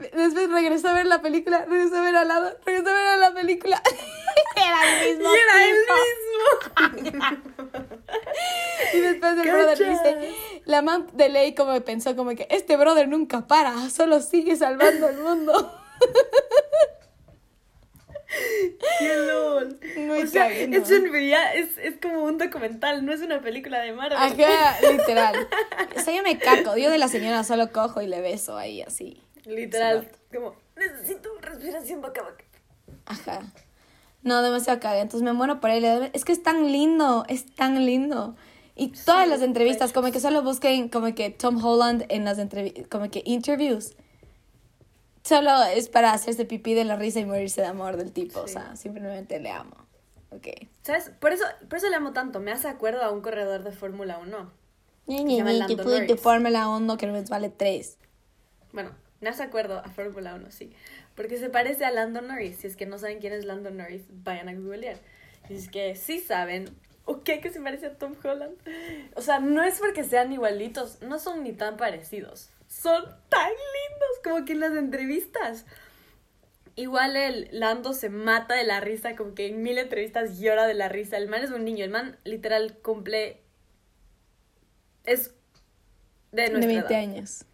Después 0.00 0.50
regresó 0.50 0.88
a 0.88 0.94
ver 0.94 1.06
la 1.06 1.20
película, 1.20 1.66
regresó 1.66 1.96
a 1.96 2.02
ver 2.02 2.16
al 2.16 2.28
lado, 2.28 2.56
regresó 2.64 2.88
a 2.88 2.94
ver 2.94 3.06
a 3.06 3.16
la 3.18 3.34
película. 3.34 3.82
era 4.56 5.02
el 5.02 5.18
mismo. 5.18 5.30
Y 5.34 5.38
era 5.38 5.52
tipo. 5.76 6.96
el 6.96 7.02
mismo. 7.02 7.20
Y 8.92 8.98
después 8.98 9.32
el 9.38 9.42
brother 9.42 9.78
dice, 9.78 10.34
la 10.64 10.82
man 10.82 11.06
de 11.12 11.28
ley 11.28 11.54
como 11.54 11.80
pensó 11.82 12.16
como 12.16 12.30
que 12.30 12.48
este 12.50 12.76
brother 12.76 13.06
nunca 13.08 13.46
para, 13.46 13.88
solo 13.90 14.20
sigue 14.20 14.56
salvando 14.56 15.08
el 15.08 15.18
mundo. 15.18 15.78
¡Qué 18.98 19.16
lol! 19.16 19.78
Muy 19.96 20.22
o 20.22 20.26
sea, 20.26 20.50
es 20.50 20.90
en 20.90 21.12
realidad, 21.12 21.54
es, 21.54 21.78
es 21.78 21.96
como 22.00 22.24
un 22.24 22.38
documental, 22.38 23.04
no 23.04 23.12
es 23.12 23.20
una 23.20 23.40
película 23.40 23.80
de 23.80 23.92
Marvel. 23.92 24.18
Ajá, 24.18 24.76
literal. 24.90 25.48
O 25.96 26.00
sea, 26.00 26.14
yo 26.14 26.22
me 26.22 26.38
caco, 26.38 26.76
yo 26.76 26.90
de 26.90 26.98
la 26.98 27.08
señora 27.08 27.44
solo 27.44 27.70
cojo 27.72 28.02
y 28.02 28.06
le 28.06 28.20
beso 28.20 28.56
ahí 28.56 28.82
así. 28.82 29.22
Literal, 29.44 30.10
como, 30.32 30.54
necesito 30.76 31.30
respiración 31.40 32.00
boca 32.00 32.20
a 32.20 32.24
boca. 32.30 32.44
Ajá. 33.06 33.40
No, 34.22 34.42
demasiado 34.42 34.80
caga. 34.80 35.00
Entonces 35.00 35.22
me 35.22 35.32
muero 35.32 35.60
por 35.60 35.70
él. 35.70 36.10
Es 36.12 36.24
que 36.24 36.32
es 36.32 36.42
tan 36.42 36.70
lindo, 36.72 37.24
es 37.28 37.46
tan 37.54 37.86
lindo. 37.86 38.36
Y 38.76 38.88
todas 38.88 39.28
las 39.28 39.42
entrevistas, 39.42 39.92
como 39.92 40.10
que 40.10 40.20
solo 40.20 40.42
busquen 40.42 40.88
como 40.88 41.14
que 41.14 41.30
Tom 41.30 41.62
Holland 41.62 42.04
en 42.08 42.24
las 42.24 42.38
entrevistas, 42.38 42.86
como 42.88 43.10
que 43.10 43.22
interviews. 43.24 43.94
Solo 45.22 45.62
es 45.64 45.88
para 45.88 46.12
hacerse 46.12 46.44
pipí 46.44 46.74
de 46.74 46.84
la 46.84 46.96
risa 46.96 47.20
y 47.20 47.26
morirse 47.26 47.60
de 47.60 47.66
amor 47.66 47.96
del 47.96 48.12
tipo. 48.12 48.40
O 48.40 48.46
Sí. 48.46 48.54
sea, 48.54 48.76
simplemente 48.76 49.38
le 49.38 49.50
amo. 49.50 49.76
Ok. 50.30 50.46
¿Sabes? 50.82 51.10
Por 51.20 51.32
eso, 51.32 51.44
por 51.68 51.78
eso 51.78 51.88
le 51.90 51.96
amo 51.96 52.12
tanto. 52.12 52.40
Me 52.40 52.52
hace 52.52 52.68
acuerdo 52.68 53.02
a 53.02 53.10
un 53.10 53.20
corredor 53.20 53.62
de 53.62 53.72
Fórmula 53.72 54.18
1. 54.18 54.50
Ñe, 55.06 55.24
ñe, 55.24 55.42
ñe, 55.42 55.66
que 55.66 55.76
pude 55.76 56.06
de. 56.06 56.16
Fórmula 56.16 56.68
1 56.68 56.96
que 56.96 57.06
nos 57.06 57.28
vale 57.28 57.50
3. 57.50 57.98
Bueno, 58.72 58.92
me 59.20 59.28
hace 59.28 59.42
acuerdo 59.42 59.78
a 59.78 59.88
Fórmula 59.90 60.34
1, 60.34 60.50
sí. 60.50 60.72
Porque 61.14 61.36
se 61.36 61.50
parece 61.50 61.84
a 61.84 61.90
Lando 61.90 62.20
Norris. 62.22 62.56
Si 62.56 62.66
es 62.66 62.76
que 62.76 62.86
no 62.86 62.98
saben 62.98 63.20
quién 63.20 63.32
es 63.32 63.44
Lando 63.44 63.70
Norris, 63.70 64.04
vayan 64.08 64.48
a 64.48 64.54
googlear. 64.54 64.96
Si 65.46 65.54
es 65.54 65.68
que 65.68 65.94
sí 65.94 66.20
saben, 66.20 66.68
ok, 67.04 67.24
que 67.42 67.50
se 67.50 67.60
parece 67.60 67.86
a 67.86 67.98
Tom 67.98 68.14
Holland. 68.22 68.56
O 69.14 69.22
sea, 69.22 69.40
no 69.40 69.62
es 69.62 69.78
porque 69.78 70.04
sean 70.04 70.32
igualitos, 70.32 71.02
no 71.02 71.18
son 71.18 71.42
ni 71.44 71.52
tan 71.52 71.76
parecidos. 71.76 72.50
Son 72.66 73.04
tan 73.28 73.48
lindos 73.50 74.20
como 74.24 74.44
que 74.44 74.52
en 74.52 74.60
las 74.60 74.74
entrevistas. 74.74 75.66
Igual 76.76 77.16
el 77.16 77.48
Lando 77.52 77.92
se 77.92 78.08
mata 78.08 78.54
de 78.54 78.64
la 78.64 78.80
risa, 78.80 79.16
como 79.16 79.34
que 79.34 79.48
en 79.48 79.62
mil 79.62 79.76
entrevistas 79.76 80.38
llora 80.38 80.66
de 80.66 80.74
la 80.74 80.88
risa. 80.88 81.16
El 81.18 81.28
man 81.28 81.42
es 81.42 81.50
un 81.50 81.64
niño, 81.64 81.84
el 81.84 81.90
man 81.90 82.16
literal 82.24 82.78
cumple... 82.78 83.42
Es 85.04 85.34
de 86.32 86.48
De 86.48 86.50
nuestra 86.50 86.84
20 86.84 86.94
edad. 86.94 87.00
años. 87.02 87.44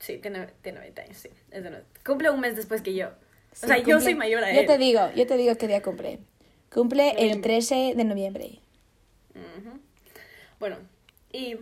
Sí, 0.00 0.18
tiene, 0.18 0.46
tiene 0.62 0.80
20 0.80 1.00
años, 1.02 1.16
sí. 1.16 1.28
Es 1.50 1.62
de 1.62 1.70
nuestra- 1.70 2.02
Cumple 2.04 2.30
un 2.30 2.40
mes 2.40 2.56
después 2.56 2.82
que 2.82 2.94
yo. 2.94 3.08
O 3.08 3.12
Sí, 3.52 3.66
sea, 3.66 3.78
yo 3.78 4.00
soy 4.00 4.14
mayor 4.14 4.42
a 4.42 4.52
Yo 4.52 4.60
él. 4.60 4.66
te 4.66 4.78
digo, 4.78 5.10
yo 5.14 5.26
te 5.26 5.36
digo 5.36 5.54
qué 5.56 5.68
día 5.68 5.82
cumple. 5.82 6.18
Cumple 6.72 7.10
el 7.10 7.14
Noviembre. 7.16 7.42
13 7.42 7.92
de 7.96 8.04
noviembre. 8.04 8.58
Bueno, 10.58 10.76
y 11.32 11.56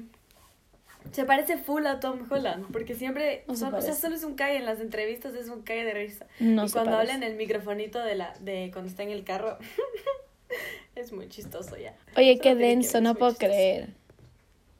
se 1.12 1.24
parece 1.24 1.56
full 1.56 1.86
a 1.86 2.00
Tom 2.00 2.26
Holland, 2.30 2.66
porque 2.72 2.94
siempre, 2.94 3.44
No 3.46 3.54
se 3.54 3.60
son- 3.60 3.74
o 3.74 3.80
sea, 3.80 3.94
solo 3.94 4.16
es 4.16 4.24
un 4.24 4.34
cague 4.34 4.56
en 4.56 4.66
las 4.66 4.80
entrevistas, 4.80 5.34
es 5.34 5.48
un 5.48 5.62
cague 5.62 5.84
de 5.84 5.94
risa. 5.94 6.26
No 6.40 6.66
y 6.66 6.70
cuando 6.70 6.92
parece. 6.92 7.12
habla 7.12 7.14
en 7.14 7.22
el 7.22 7.36
microfonito 7.36 8.00
de 8.02 8.14
la 8.16 8.34
de 8.40 8.70
cuando 8.72 8.90
está 8.90 9.02
en 9.04 9.10
el 9.10 9.24
carro, 9.24 9.56
es 10.96 11.12
muy 11.12 11.28
chistoso 11.28 11.76
ya. 11.76 11.94
Oye, 12.16 12.32
Solo 12.32 12.42
qué 12.42 12.48
que 12.50 12.54
denso, 12.56 12.94
ver, 12.94 13.02
no 13.02 13.14
puedo 13.14 13.32
chistoso. 13.32 13.50
creer. 13.52 13.88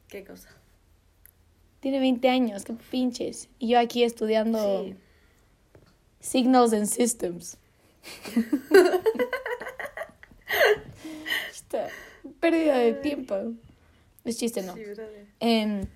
¿Qué 0.09 0.25
cosa? 0.25 0.49
Tiene 1.88 2.01
20 2.01 2.29
años, 2.29 2.64
qué 2.66 2.74
pinches. 2.74 3.48
Y 3.59 3.68
yo 3.68 3.79
aquí 3.79 4.05
estudiando 4.05 4.85
Sí. 4.85 4.94
Signals 6.20 6.74
and 6.74 6.85
Systems. 6.85 7.57
Esta 11.51 11.88
pérdida 12.40 12.77
de 12.77 12.92
tiempo. 12.92 13.55
Es 14.22 14.37
chiste, 14.37 14.61
¿no? 14.61 14.74
Sí. 14.74 14.83
Em, 15.40 15.87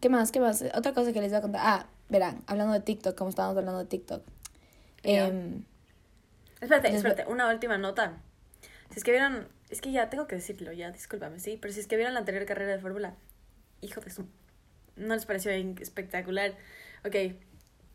¿Qué 0.00 0.08
más? 0.08 0.32
¿Qué 0.32 0.40
más? 0.40 0.64
Otra 0.74 0.94
cosa 0.94 1.12
que 1.12 1.20
les 1.20 1.30
voy 1.30 1.40
a 1.40 1.42
contar. 1.42 1.60
Ah, 1.62 1.86
verán, 2.08 2.42
hablando 2.46 2.72
de 2.72 2.80
TikTok, 2.80 3.14
como 3.14 3.28
estábamos 3.28 3.58
hablando 3.58 3.80
de 3.80 3.86
TikTok. 3.90 4.22
Em, 5.02 5.62
Espérate, 6.62 6.88
espérate, 6.88 7.26
una 7.26 7.50
última 7.52 7.76
nota. 7.76 8.18
Si 8.88 8.96
es 8.96 9.04
que 9.04 9.10
vieron, 9.10 9.46
es 9.68 9.82
que 9.82 9.92
ya 9.92 10.08
tengo 10.08 10.26
que 10.26 10.36
decirlo, 10.36 10.72
ya, 10.72 10.90
discúlpame, 10.90 11.38
sí, 11.38 11.58
pero 11.60 11.74
si 11.74 11.80
es 11.80 11.86
que 11.86 11.96
vieron 11.96 12.14
la 12.14 12.20
anterior 12.20 12.46
carrera 12.46 12.72
de 12.72 12.78
Fórmula, 12.78 13.14
hijo 13.82 14.00
de 14.00 14.08
su... 14.08 14.24
¿No 14.96 15.14
les 15.14 15.24
pareció 15.26 15.50
espectacular? 15.52 16.54
Ok, 17.04 17.16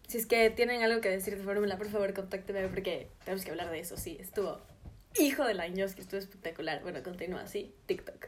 si 0.08 0.18
es 0.18 0.26
que 0.26 0.50
tienen 0.50 0.82
algo 0.84 1.02
que 1.02 1.10
decir 1.10 1.38
de 1.38 1.44
Fórmula, 1.44 1.78
por 1.78 1.90
favor, 1.90 2.14
contácteme 2.14 2.68
porque 2.68 3.10
tenemos 3.24 3.44
que 3.46 3.52
hablar 3.52 3.70
de 3.70 3.80
eso, 3.80 3.98
sí, 3.98 4.18
estuvo... 4.20 4.60
Hijo 5.20 5.46
del 5.46 5.60
año, 5.62 5.86
que 5.96 6.02
estuvo 6.02 6.20
espectacular. 6.20 6.82
Bueno, 6.84 7.02
continúa 7.02 7.42
así, 7.42 7.74
TikTok. 7.88 8.28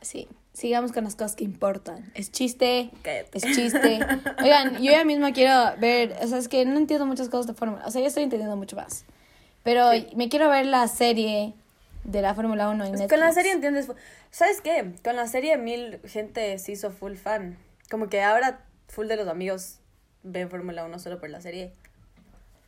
sí, 0.00 0.26
sigamos 0.52 0.90
con 0.92 1.04
las 1.04 1.14
cosas 1.14 1.36
que 1.36 1.44
importan. 1.44 2.10
Es 2.14 2.32
chiste, 2.32 2.90
Cállate. 3.02 3.38
es 3.38 3.44
chiste. 3.44 3.98
Oigan, 4.42 4.74
yo 4.82 4.90
ya 4.90 5.04
mismo 5.04 5.32
quiero 5.32 5.76
ver, 5.78 6.16
o 6.22 6.26
sea, 6.26 6.38
es 6.38 6.48
que 6.48 6.64
no 6.64 6.76
entiendo 6.76 7.06
muchas 7.06 7.28
cosas 7.28 7.46
de 7.46 7.54
Fórmula. 7.54 7.84
O 7.86 7.90
sea, 7.90 8.00
yo 8.00 8.08
estoy 8.08 8.24
entendiendo 8.24 8.56
mucho 8.56 8.74
más. 8.74 9.04
Pero 9.62 9.92
Sí. 9.92 10.08
me 10.16 10.28
quiero 10.28 10.48
ver 10.50 10.66
la 10.66 10.88
serie 10.88 11.54
de 12.06 12.22
la 12.22 12.34
Fórmula 12.34 12.68
1 12.68 12.84
en 12.84 12.92
Netflix. 12.92 13.10
Con 13.10 13.20
la 13.20 13.32
serie 13.32 13.52
entiendes. 13.52 13.90
¿Sabes 14.30 14.60
qué? 14.60 14.94
Con 15.02 15.16
la 15.16 15.26
serie 15.26 15.56
mil 15.58 16.00
gente 16.04 16.58
se 16.58 16.72
hizo 16.72 16.90
full 16.90 17.14
fan. 17.14 17.58
Como 17.90 18.08
que 18.08 18.22
ahora 18.22 18.64
full 18.88 19.06
de 19.08 19.16
los 19.16 19.28
amigos 19.28 19.80
ven 20.22 20.48
Fórmula 20.48 20.84
1 20.84 20.98
solo 20.98 21.20
por 21.20 21.30
la 21.30 21.40
serie. 21.40 21.72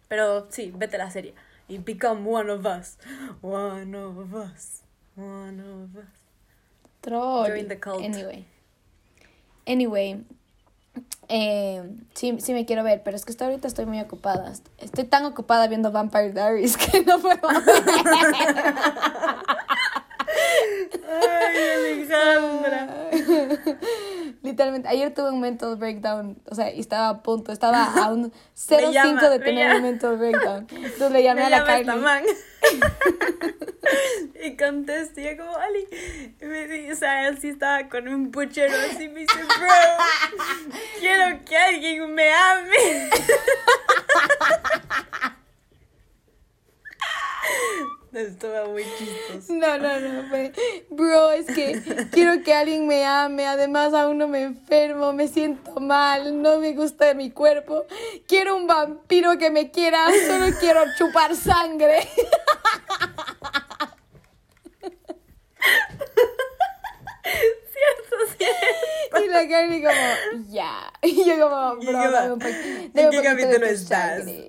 Pero 0.09 0.51
sí, 0.51 0.72
vete 0.74 0.96
a 0.96 0.98
la 1.01 1.11
serie. 1.11 1.35
Y 1.68 1.79
become 1.79 2.29
one 2.29 2.51
of 2.51 2.64
us. 2.64 2.98
One 3.42 3.96
of 3.96 4.35
us. 4.35 4.83
One 5.16 5.61
of 5.61 5.96
us. 5.96 6.09
Troll. 7.03 7.46
Join 7.46 7.68
the 7.68 7.79
cult. 7.79 8.03
Anyway. 8.03 8.44
Anyway. 9.66 10.24
Eh, 11.28 11.82
sí, 12.14 12.37
sí 12.40 12.52
me 12.52 12.64
quiero 12.66 12.82
ver, 12.82 13.02
pero 13.04 13.16
es 13.16 13.24
que 13.24 13.32
hasta 13.32 13.44
ahorita 13.46 13.68
estoy 13.68 13.87
muy 13.87 14.00
ocupada. 14.00 14.52
Estoy 14.78 15.04
tan 15.04 15.24
ocupada 15.24 15.68
viendo 15.68 15.92
Vampire 15.92 16.32
Diaries 16.32 16.76
que 16.78 17.02
no 17.04 17.18
puedo 17.18 17.48
ver. 17.48 17.62
Ay, 21.11 21.56
Alejandra. 21.76 23.11
Literalmente, 24.42 24.88
ayer 24.88 25.12
tuve 25.12 25.31
un 25.31 25.40
mental 25.40 25.77
breakdown, 25.77 26.40
o 26.46 26.55
sea, 26.55 26.72
y 26.72 26.81
estaba 26.81 27.09
a 27.09 27.22
punto, 27.22 27.53
estaba 27.53 27.85
a 27.85 28.12
un 28.12 28.33
0.5 28.57 28.92
llama, 28.92 29.29
de 29.29 29.38
tener 29.40 29.77
un 29.77 29.83
mental 29.83 30.16
breakdown. 30.16 30.66
Entonces 30.70 31.11
le 31.11 31.22
llamé 31.22 31.40
Me 31.40 31.46
a 31.46 31.51
la 31.51 31.64
Carly. 31.64 31.87
y 34.44 34.57
contesto, 34.57 35.20
y 35.20 35.24
yo 35.24 35.37
como, 35.37 35.57
Ali. 35.57 35.87
Y 36.40 36.44
me 36.44 36.68
dice, 36.68 36.92
o 36.92 36.96
sea, 36.96 37.29
él 37.29 37.38
sí 37.38 37.48
estaba 37.48 37.88
con 37.88 38.09
un 38.09 38.31
puchero 38.31 38.74
así, 38.90 39.09
me 39.09 39.20
dice, 39.20 39.38
bro, 39.38 39.68
quiero 41.01 41.44
que 41.44 41.57
alguien 41.57 42.14
me 42.14 42.33
ame. 42.33 43.11
Estuvo 48.12 48.70
muy 48.70 48.84
chistoso. 48.96 49.52
No, 49.52 49.76
no, 49.78 50.00
no, 50.00 50.28
fue, 50.30 50.52
bro, 50.90 51.30
es 51.32 51.46
que 51.46 51.80
quiero 52.10 52.42
que 52.42 52.54
alguien 52.54 52.86
me 52.86 53.04
ame, 53.04 53.46
además 53.46 53.92
aún 53.92 54.16
no 54.18 54.26
me 54.28 54.42
enfermo, 54.42 55.12
me 55.12 55.28
siento 55.28 55.78
mal, 55.78 56.40
no 56.40 56.58
me 56.58 56.72
gusta 56.72 57.12
mi 57.14 57.30
cuerpo, 57.30 57.84
quiero 58.26 58.56
un 58.56 58.66
vampiro 58.66 59.36
que 59.38 59.50
me 59.50 59.70
quiera, 59.70 60.06
solo 60.26 60.46
quiero 60.58 60.80
chupar 60.96 61.36
sangre. 61.36 62.08
Cierto, 67.24 68.16
cierto. 68.36 69.24
Y 69.24 69.28
la 69.28 69.48
Carly 69.48 69.82
como, 69.82 70.44
ya. 70.48 70.92
Y 71.02 71.24
yo 71.24 71.38
como, 71.48 71.82
Y 71.82 71.86
bro, 71.86 72.02
yo, 72.04 72.10
dame 72.10 72.32
un, 72.32 72.38
po- 72.38 72.46
¿en 72.48 72.92
dame 72.92 73.08
un 73.08 73.10
qué 73.10 73.30
poquito 73.30 73.48
de 73.48 73.60
capítulo 73.60 73.66
tu 73.66 73.72
estás? 73.72 74.18
sangre. 74.24 74.46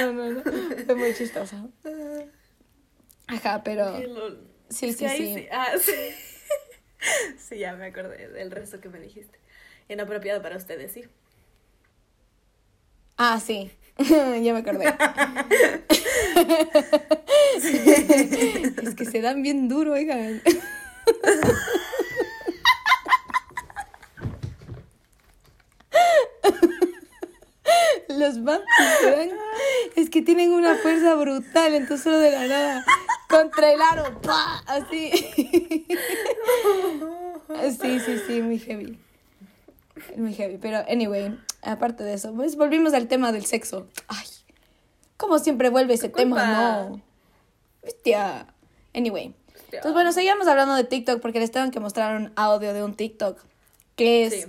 No, 0.00 0.12
no, 0.12 0.30
no. 0.30 0.42
Fue 0.42 0.94
muy 0.94 1.14
chistoso. 1.14 1.70
Ajá, 3.26 3.62
pero 3.62 3.96
sí, 4.68 4.88
Es 4.88 4.96
sí, 4.96 5.04
ahí 5.04 5.34
sí. 5.34 5.48
Ah, 5.52 5.72
sí. 5.80 5.92
Sí, 7.38 7.58
ya 7.58 7.74
me 7.76 7.86
acordé 7.86 8.28
del 8.28 8.50
resto 8.50 8.78
que 8.78 8.90
me 8.90 9.00
dijiste. 9.00 9.38
Inapropiado 9.88 10.42
para 10.42 10.58
ustedes, 10.58 10.92
sí. 10.92 11.04
Ah, 13.16 13.40
sí. 13.40 13.70
ya 13.98 14.52
me 14.52 14.58
acordé. 14.58 14.84
es 18.82 18.94
que 18.94 19.06
se 19.06 19.22
dan 19.22 19.42
bien 19.42 19.68
duro, 19.68 19.92
oigan. 19.92 20.42
Los 28.18 28.42
vampiros 28.42 29.02
¿verdad? 29.04 29.28
es 29.96 30.10
que 30.10 30.22
tienen 30.22 30.52
una 30.52 30.74
fuerza 30.76 31.14
brutal, 31.14 31.74
entonces 31.74 32.02
solo 32.02 32.18
de 32.18 32.30
la 32.32 32.46
nada 32.46 32.84
contra 33.28 33.72
el 33.72 33.80
aro, 33.80 34.20
¡pa! 34.20 34.62
así. 34.66 35.86
Sí, 37.80 37.98
sí, 37.98 38.20
sí, 38.28 38.42
muy 38.42 38.60
heavy. 38.60 38.96
Muy 40.16 40.32
heavy, 40.34 40.56
pero 40.58 40.78
anyway, 40.88 41.36
aparte 41.62 42.04
de 42.04 42.14
eso, 42.14 42.32
pues 42.32 42.56
volvimos 42.56 42.94
al 42.94 43.08
tema 43.08 43.32
del 43.32 43.44
sexo. 43.44 43.88
Ay, 44.06 44.26
como 45.16 45.38
siempre 45.40 45.68
vuelve 45.68 45.94
ese 45.94 46.08
tema, 46.08 46.46
no. 46.46 47.02
Hostia. 47.82 48.46
Anyway. 48.94 49.34
Entonces, 49.64 49.92
bueno, 49.92 50.12
seguimos 50.12 50.46
hablando 50.46 50.74
de 50.74 50.84
TikTok 50.84 51.20
porque 51.20 51.40
les 51.40 51.50
tengo 51.50 51.70
que 51.70 51.80
mostrar 51.80 52.16
un 52.16 52.32
audio 52.36 52.72
de 52.72 52.82
un 52.82 52.94
TikTok 52.94 53.38
que 53.96 54.26
es... 54.26 54.34
Sí. 54.34 54.44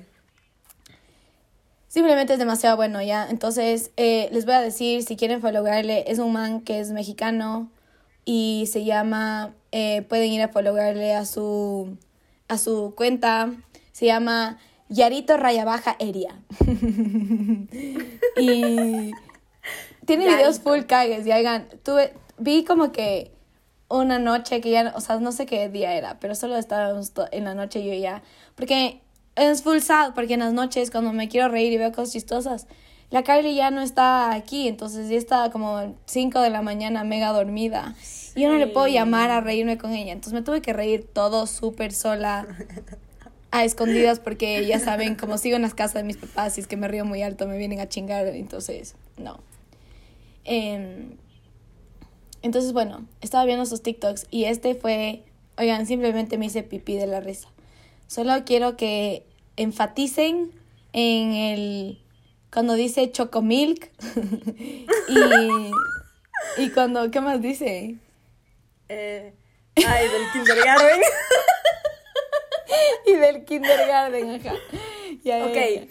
Simplemente 1.91 2.31
es 2.31 2.39
demasiado 2.39 2.77
bueno, 2.77 3.01
¿ya? 3.01 3.27
Entonces, 3.29 3.91
eh, 3.97 4.29
les 4.31 4.45
voy 4.45 4.53
a 4.53 4.61
decir, 4.61 5.03
si 5.03 5.17
quieren 5.17 5.41
followarle, 5.41 6.05
es 6.07 6.19
un 6.19 6.31
man 6.31 6.61
que 6.61 6.79
es 6.79 6.91
mexicano 6.91 7.69
y 8.23 8.69
se 8.71 8.85
llama, 8.85 9.53
eh, 9.73 10.01
pueden 10.03 10.31
ir 10.31 10.41
a 10.41 10.47
followarle 10.47 11.13
a 11.13 11.25
su, 11.25 11.97
a 12.47 12.57
su 12.57 12.93
cuenta, 12.95 13.51
se 13.91 14.05
llama 14.05 14.57
Yarito 14.87 15.35
Raya 15.35 15.65
Baja 15.65 15.97
Eria. 15.99 16.39
y 18.37 19.11
tiene 20.05 20.27
videos 20.27 20.61
full 20.61 20.83
cagues, 20.83 21.27
y 21.27 21.31
hagan, 21.31 21.67
tuve, 21.83 22.13
vi 22.37 22.63
como 22.63 22.93
que 22.93 23.33
una 23.89 24.17
noche 24.17 24.61
que 24.61 24.71
ya, 24.71 24.93
o 24.95 25.01
sea, 25.01 25.19
no 25.19 25.33
sé 25.33 25.45
qué 25.45 25.67
día 25.67 25.93
era, 25.95 26.21
pero 26.21 26.35
solo 26.35 26.55
estábamos 26.55 27.11
en 27.33 27.43
la 27.43 27.53
noche 27.53 27.83
yo 27.83 27.93
ya, 27.93 28.23
porque 28.55 29.01
es 29.49 29.63
full 29.63 29.79
sad, 29.79 30.13
porque 30.13 30.35
en 30.35 30.41
las 30.41 30.53
noches 30.53 30.91
cuando 30.91 31.13
me 31.13 31.27
quiero 31.27 31.49
reír 31.49 31.73
y 31.73 31.77
veo 31.77 31.91
cosas 31.91 32.13
chistosas, 32.13 32.67
la 33.09 33.23
Kylie 33.23 33.55
ya 33.55 33.71
no 33.71 33.81
está 33.81 34.33
aquí, 34.33 34.67
entonces 34.67 35.09
ya 35.09 35.17
está 35.17 35.51
como 35.51 35.95
5 36.05 36.39
de 36.39 36.49
la 36.49 36.61
mañana 36.61 37.03
mega 37.03 37.31
dormida. 37.31 37.95
Y 38.35 38.41
yo 38.41 38.49
no 38.49 38.57
le 38.57 38.67
puedo 38.67 38.87
llamar 38.87 39.31
a 39.31 39.41
reírme 39.41 39.77
con 39.77 39.91
ella, 39.93 40.13
entonces 40.13 40.33
me 40.33 40.41
tuve 40.41 40.61
que 40.61 40.71
reír 40.71 41.07
todo 41.11 41.45
súper 41.47 41.91
sola, 41.91 42.47
a 43.51 43.65
escondidas, 43.65 44.19
porque 44.19 44.65
ya 44.65 44.79
saben, 44.79 45.15
como 45.15 45.37
sigo 45.37 45.57
en 45.57 45.61
las 45.61 45.73
casas 45.73 45.95
de 45.95 46.03
mis 46.03 46.17
papás, 46.17 46.53
si 46.53 46.61
es 46.61 46.67
que 46.67 46.77
me 46.77 46.87
río 46.87 47.03
muy 47.03 47.21
alto 47.21 47.47
me 47.47 47.57
vienen 47.57 47.81
a 47.81 47.89
chingar, 47.89 48.25
entonces 48.27 48.95
no. 49.17 49.41
Em, 50.45 51.17
entonces, 52.41 52.71
bueno, 52.71 53.05
estaba 53.19 53.43
viendo 53.45 53.65
sus 53.65 53.83
TikToks 53.83 54.27
y 54.31 54.45
este 54.45 54.73
fue, 54.73 55.23
oigan, 55.57 55.85
simplemente 55.85 56.37
me 56.37 56.45
hice 56.45 56.63
pipí 56.63 56.95
de 56.95 57.07
la 57.07 57.19
risa. 57.19 57.49
Solo 58.07 58.43
quiero 58.45 58.77
que 58.77 59.25
enfaticen 59.61 60.51
en 60.93 61.31
el, 61.33 62.01
cuando 62.51 62.73
dice 62.73 63.11
chocomilk 63.11 63.91
y, 65.09 66.61
y 66.63 66.69
cuando, 66.71 67.09
¿qué 67.11 67.21
más 67.21 67.41
dice? 67.41 67.97
Eh, 68.89 69.33
ay, 69.87 70.07
del 70.07 70.31
kindergarten. 70.33 71.01
Y 73.05 73.13
del 73.13 73.43
kindergarten, 73.43 74.29
ajá. 74.31 74.53
Ya, 75.23 75.39
ya, 75.39 75.45
ok. 75.45 75.55
ya. 75.55 75.87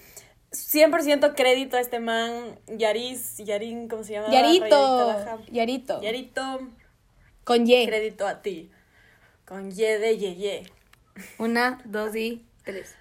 100% 0.52 1.34
crédito 1.34 1.76
a 1.76 1.80
este 1.80 2.00
man, 2.00 2.58
Yaris, 2.66 3.36
Yarin, 3.38 3.88
¿cómo 3.88 4.02
se 4.02 4.14
llama? 4.14 4.30
Yarito. 4.30 5.44
Yarito, 5.50 6.00
Yarito, 6.02 6.60
con 7.44 7.66
Y. 7.66 7.86
crédito 7.86 8.26
a 8.26 8.42
ti. 8.42 8.70
Con 9.44 9.70
Y 9.70 9.74
de 9.74 10.18
Yeye. 10.18 10.72
Una, 11.38 11.80
dos 11.84 12.16
y 12.16 12.44
tres. 12.64 12.94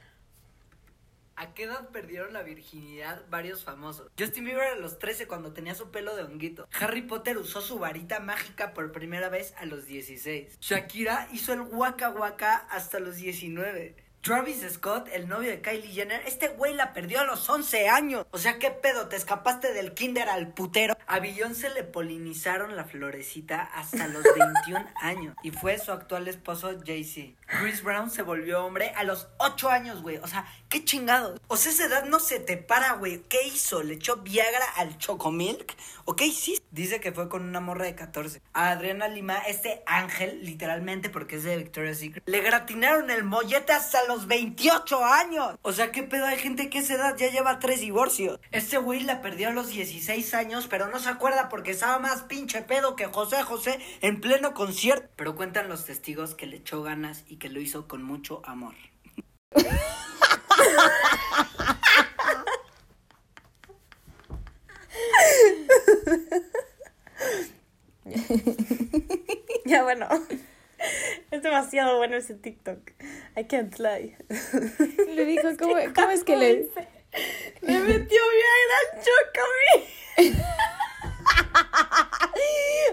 ¿A 1.40 1.54
qué 1.54 1.64
edad 1.64 1.88
perdieron 1.92 2.34
la 2.34 2.44
virginidad 2.44 3.24
varios 3.30 3.64
famosos? 3.64 4.12
Justin 4.20 4.44
Bieber 4.44 4.74
a 4.74 4.76
los 4.76 5.00
13 5.00 5.26
cuando 5.26 5.54
tenía 5.54 5.74
su 5.74 5.90
pelo 5.90 6.14
de 6.14 6.24
honguito. 6.24 6.68
Harry 6.78 7.02
Potter 7.02 7.38
usó 7.38 7.62
su 7.62 7.80
varita 7.80 8.20
mágica 8.20 8.74
por 8.74 8.92
primera 8.92 9.30
vez 9.30 9.54
a 9.58 9.66
los 9.66 9.86
16. 9.86 10.60
Shakira 10.60 11.30
hizo 11.32 11.54
el 11.54 11.62
waka 11.62 12.10
waka 12.10 12.68
hasta 12.70 13.00
los 13.00 13.16
19. 13.16 13.96
Travis 14.22 14.66
Scott, 14.70 15.08
el 15.14 15.30
novio 15.30 15.50
de 15.50 15.62
Kylie 15.62 15.94
Jenner, 15.94 16.22
este 16.28 16.50
güey 16.50 16.74
la 16.74 16.92
perdió 16.92 17.22
a 17.22 17.24
los 17.24 17.48
11 17.50 17.88
años. 17.88 18.26
O 18.32 18.38
sea, 18.38 18.60
¿qué 18.60 18.70
pedo? 18.70 19.08
¿Te 19.08 19.16
escapaste 19.16 19.72
del 19.72 19.94
kinder 19.94 20.28
al 20.28 20.54
putero? 20.54 20.98
A 21.08 21.20
Beyoncé 21.22 21.70
le 21.70 21.86
polinizaron 21.86 22.76
la 22.76 22.84
florecita 22.84 23.62
hasta 23.62 24.10
los 24.10 24.24
21 24.24 24.86
años. 25.02 25.38
Y 25.42 25.52
fue 25.52 25.80
su 25.80 25.94
actual 25.94 26.28
esposo 26.28 26.78
Jay-Z. 26.86 27.39
Chris 27.50 27.82
Brown 27.82 28.12
se 28.12 28.22
volvió 28.22 28.64
hombre 28.64 28.94
a 28.96 29.04
los 29.04 29.28
8 29.40 29.70
años, 29.70 30.04
güey. 30.04 30.18
O 30.18 30.28
sea, 30.28 30.46
qué 30.70 30.86
chingado. 30.86 31.36
O 31.48 31.58
sea, 31.58 31.72
esa 31.72 31.86
edad 31.88 32.06
no 32.06 32.20
se 32.20 32.40
te 32.40 32.58
para, 32.58 32.94
güey. 32.94 33.24
¿Qué 33.28 33.48
hizo? 33.48 33.82
¿Le 33.82 33.96
echó 33.96 34.18
Viagra 34.18 34.66
al 34.76 35.00
Chocomilk? 35.00 35.76
¿O 36.06 36.16
qué 36.16 36.28
hiciste? 36.28 36.64
Dice 36.72 37.00
que 37.00 37.12
fue 37.12 37.28
con 37.28 37.44
una 37.44 37.60
morra 37.60 37.86
de 37.86 37.96
14. 37.96 38.44
A 38.54 38.70
Adriana 38.70 39.08
Lima, 39.08 39.40
este 39.48 39.82
ángel, 39.88 40.46
literalmente 40.46 41.10
porque 41.10 41.38
es 41.38 41.44
de 41.44 41.58
Victoria's 41.58 41.98
Secret, 41.98 42.24
le 42.28 42.42
gratinaron 42.42 43.10
el 43.10 43.24
mollete 43.24 43.74
hasta 43.74 44.06
los 44.06 44.28
28 44.28 45.04
años. 45.04 45.58
O 45.64 45.74
sea, 45.74 45.92
¿qué 45.92 46.04
pedo? 46.04 46.28
Hay 46.28 46.38
gente 46.38 46.70
que 46.70 46.80
esa 46.80 46.94
edad 46.94 47.18
ya 47.18 47.32
lleva 47.32 47.58
tres 47.58 47.82
divorcios. 47.82 48.40
Este 48.52 48.78
güey 48.78 49.02
la 49.02 49.22
perdió 49.22 49.50
a 49.50 49.52
los 49.52 49.70
16 49.70 50.36
años, 50.36 50.68
pero 50.68 50.88
no 50.88 51.00
se 51.00 51.10
acuerda 51.10 51.50
porque 51.50 51.72
estaba 51.72 51.98
más 51.98 52.22
pinche 52.24 52.62
pedo 52.62 52.96
que 52.96 53.08
José 53.08 53.42
José 53.42 53.80
en 54.02 54.22
pleno 54.22 54.54
concierto. 54.54 55.10
Pero 55.16 55.36
cuentan 55.36 55.68
los 55.68 55.86
testigos 55.86 56.36
que 56.36 56.46
le 56.46 56.58
echó 56.58 56.84
ganas 56.84 57.24
y 57.28 57.39
que 57.40 57.50
lo 57.50 57.60
hizo 57.60 57.88
con 57.88 58.04
mucho 58.04 58.42
amor. 58.46 58.76
Ya 69.66 69.84
bueno. 69.84 70.08
Es 71.32 71.44
demasiado 71.44 71.98
bueno 71.98 72.16
ese 72.16 72.34
TikTok. 72.34 72.92
I 73.38 73.44
can't 73.46 73.78
lie. 73.78 74.18
Le 75.08 75.26
dijo, 75.26 75.48
¿cómo, 75.60 75.76
cómo 75.94 76.10
es 76.10 76.24
que 76.24 76.36
le...? 76.36 76.70
Le 77.62 77.80
metió 77.80 78.22
Viagra 78.32 78.78
al 78.82 79.02
Chocomilk. 80.26 80.46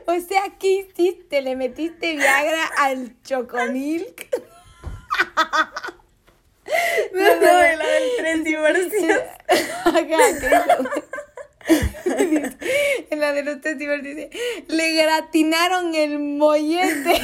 O 0.06 0.20
sea, 0.20 0.42
¿qué 0.58 0.68
hiciste? 0.68 1.42
¿Le 1.42 1.56
metiste 1.56 2.14
Viagra 2.14 2.64
al 2.78 3.20
Chocomilk? 3.22 4.28
No, 7.12 7.36
no, 7.36 7.40
la 7.40 7.86
del 7.86 8.16
tren 8.18 8.42
divorcios. 8.44 9.22
En 13.10 13.20
la 13.20 13.32
de 13.32 13.42
los 13.42 13.60
testigos 13.60 14.02
dice, 14.02 14.30
le 14.68 14.92
gratinaron 14.94 15.94
el 15.94 16.18
mollete. 16.18 17.22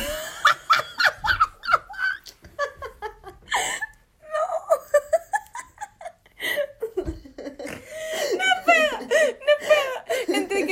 No 8.32 8.48
puedo, 8.64 9.00
no 9.00 9.54
puedo. 9.66 10.36
Entre 10.36 10.66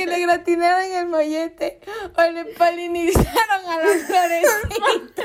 gratinaron 0.61 0.93
el 0.93 1.07
mollete 1.07 1.79
o 2.15 2.31
le 2.31 2.45
polinizaron 2.45 3.65
a 3.67 3.77
la 3.77 3.87
florecita. 4.05 5.23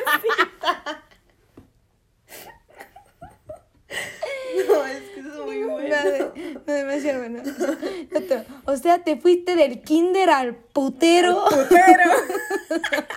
No, 4.68 4.87
es 4.87 5.03
que 5.14 5.20
es 5.20 5.27
muy 5.27 5.62
bueno. 5.64 5.96
No, 6.35 6.62
no, 6.66 6.72
demasiado 6.72 7.18
bueno. 7.20 7.42
Otro. 8.14 8.44
O 8.64 8.77
sea, 8.77 8.99
te 8.99 9.16
fuiste 9.16 9.55
del 9.55 9.83
kinder 9.83 10.31
al 10.31 10.55
putero. 10.55 11.44
Pero. 11.68 12.11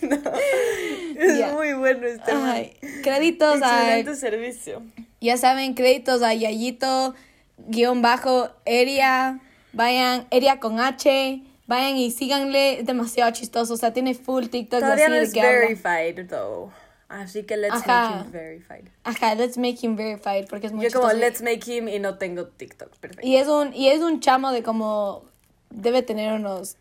No. 0.00 0.16
Es 1.18 1.52
muy 1.52 1.72
bueno 1.72 2.06
este. 2.06 2.30
Ay, 2.30 2.76
créditos 3.02 3.60
a, 3.60 3.98
Excelente 3.98 4.14
servicio. 4.14 4.82
ya 5.20 5.36
saben, 5.36 5.74
créditos 5.74 6.22
a 6.22 6.32
Yayito, 6.32 7.14
guion 7.58 8.00
bajo, 8.00 8.50
Eria, 8.64 9.40
vayan, 9.72 10.26
Eria 10.30 10.60
con 10.60 10.80
H, 10.80 11.42
vayan 11.66 11.96
y 11.96 12.10
síganle, 12.10 12.80
es 12.80 12.86
demasiado 12.86 13.30
chistoso, 13.32 13.74
o 13.74 13.76
sea, 13.76 13.92
tiene 13.92 14.14
full 14.14 14.46
TikTok 14.46 14.80
Todavía 14.80 15.04
así 15.06 15.12
no 15.14 15.18
es 15.20 15.32
que 15.32 15.40
habla. 15.40 15.52
verified, 15.60 16.28
though. 16.28 16.70
Así 17.08 17.44
que 17.44 17.56
let's 17.56 17.74
Ajá. 17.74 18.10
make 18.10 18.24
him 18.26 18.32
verified. 18.32 18.84
Ajá, 19.04 19.34
let's 19.34 19.56
make 19.56 19.78
him 19.80 19.96
verified, 19.96 20.46
porque 20.48 20.66
es 20.66 20.72
muy 20.74 20.84
Yo 20.84 20.92
como 20.92 21.10
chistoso. 21.10 21.26
let's 21.26 21.40
make 21.42 21.60
him 21.66 21.88
y 21.88 21.98
no 21.98 22.18
tengo 22.18 22.46
TikTok. 22.48 22.94
Perfecto. 22.98 23.26
Y 23.26 23.36
es 23.36 23.48
un, 23.48 23.72
y 23.74 23.88
es 23.88 24.00
un 24.02 24.20
chamo 24.20 24.52
de 24.52 24.62
como, 24.62 25.24
debe 25.70 26.02
tener 26.02 26.34
unos 26.34 26.76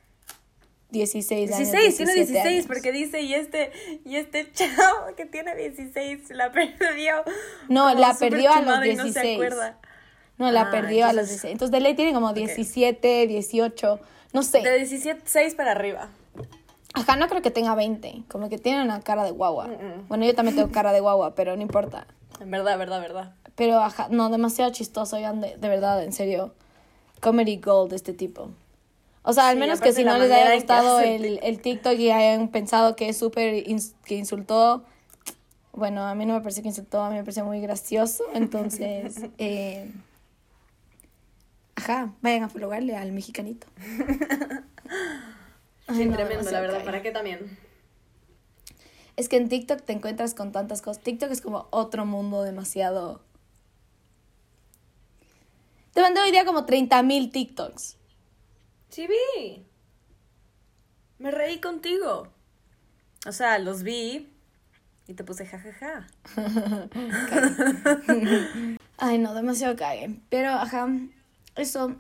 16 0.90 1.52
años. 1.54 1.72
16, 1.72 1.98
tiene 1.98 2.14
17 2.14 2.32
16 2.34 2.46
años. 2.56 2.66
porque 2.68 2.92
dice 2.92 3.22
y 3.22 3.34
este 3.34 3.72
y 4.06 4.16
este 4.18 4.52
chavo 4.54 5.16
que 5.16 5.26
tiene 5.26 5.56
16 5.56 6.30
la 6.32 6.52
perdió. 6.80 7.24
No, 7.70 7.88
como 7.90 8.00
la 8.02 8.14
perdió 8.14 8.52
a 8.52 8.56
los 8.56 8.64
chumado 8.64 8.86
y 8.86 8.96
no 8.96 9.04
se 9.04 9.10
16. 9.22 9.34
acuerda. 9.36 9.80
No, 10.38 10.52
la 10.52 10.62
Ah, 10.64 10.72
perdió 10.72 11.06
a 11.06 11.14
los 11.14 11.24
entonces- 11.30 11.42
16. 11.44 11.52
Entonces 11.54 11.72
de 11.72 11.80
ley 11.80 11.96
tiene 11.96 12.14
como 12.14 12.34
17, 12.34 13.28
18, 13.28 14.00
no 14.34 14.44
sé. 14.44 14.62
De 14.62 14.76
17, 14.78 15.22
6 15.26 15.56
para 15.56 15.72
arriba. 15.72 16.10
Ajá, 16.94 17.16
no 17.16 17.28
creo 17.28 17.42
que 17.42 17.52
tenga 17.52 17.76
20, 17.76 18.24
como 18.28 18.50
que 18.50 18.58
tiene 18.58 18.82
una 18.84 19.02
cara 19.02 19.24
de 19.24 19.32
guagua. 19.32 19.68
Mm-mm. 19.68 20.08
Bueno, 20.08 20.26
yo 20.26 20.34
también 20.36 20.56
tengo 20.56 20.72
cara 20.72 20.92
de 20.94 21.00
guagua, 21.00 21.36
pero 21.36 21.56
no 21.56 21.62
importa. 21.62 22.08
En 22.40 22.50
verdad, 22.52 22.78
verdad, 22.78 23.02
verdad. 23.02 23.34
Pero 23.56 23.80
ajá, 23.80 24.08
no, 24.10 24.30
demasiado 24.30 24.72
chistoso, 24.72 25.16
oigan, 25.16 25.42
de, 25.42 25.58
de 25.58 25.68
verdad, 25.70 26.04
en 26.04 26.14
serio. 26.14 26.54
Comedy 27.20 27.58
gold 27.58 27.90
de 27.90 27.96
este 27.96 28.14
tipo. 28.14 28.50
O 29.24 29.34
sea, 29.34 29.50
al 29.50 29.56
Sí, 29.56 29.60
menos 29.60 29.82
que 29.82 29.92
si 29.92 30.04
no 30.04 30.18
les 30.18 30.32
haya 30.32 30.54
gustado 30.56 31.00
el, 31.00 31.40
el 31.42 31.60
TikTok 31.60 31.94
y 32.00 32.12
hayan 32.12 32.48
pensado 32.50 32.96
que 32.96 33.10
es 33.10 33.18
súper, 33.18 33.56
ins- 33.68 33.94
que 34.06 34.16
insultó, 34.16 34.84
bueno, 35.74 36.06
a 36.08 36.16
mí 36.16 36.26
no 36.26 36.36
me 36.36 36.40
pareció 36.42 36.62
que 36.64 36.70
insultó, 36.70 37.02
a 37.02 37.10
mí 37.10 37.16
me 37.16 37.24
pareció 37.24 37.44
muy 37.44 37.60
gracioso, 37.60 38.24
entonces, 38.34 39.16
eh, 39.38 39.92
ajá, 41.78 42.14
vayan 42.22 42.44
a 42.44 42.50
followarle 42.50 42.98
al 42.98 43.12
mexicanito. 43.14 43.68
Ay, 45.88 45.96
Sí, 45.96 46.06
no, 46.06 46.16
tremendo, 46.18 46.52
la 46.52 46.60
verdad. 46.60 46.84
¿Para 46.84 47.02
qué 47.02 47.12
también? 47.12 47.58
Es 49.16 49.30
que 49.30 49.38
en 49.38 49.48
TikTok 49.48 49.84
te 49.84 49.94
encuentras 49.94 50.34
con 50.34 50.52
tantas 50.52 50.82
cosas. 50.82 51.02
TikTok 51.02 51.32
es 51.32 51.40
como 51.40 51.68
otro 51.72 52.06
mundo 52.06 52.44
demasiado. 52.44 53.22
Te 55.94 56.02
mandé 56.02 56.20
hoy 56.22 56.32
día 56.32 56.46
como 56.46 56.66
30 56.66 57.02
mil 57.04 57.32
TikToks. 57.32 57.96
Sí, 58.90 59.08
vi. 59.08 59.66
Me 61.20 61.32
reí 61.32 61.60
contigo. 61.60 62.28
O 63.26 63.32
sea, 63.32 63.58
los 63.60 63.84
vi 63.84 64.30
y 65.08 65.14
te 65.14 65.24
puse 65.24 65.46
jajaja. 65.46 66.08
Ay, 68.98 69.20
no, 69.20 69.34
demasiado 69.34 69.76
cague. 69.76 70.20
Pero, 70.30 70.50
ajá, 70.50 70.88
eso. 71.58 71.96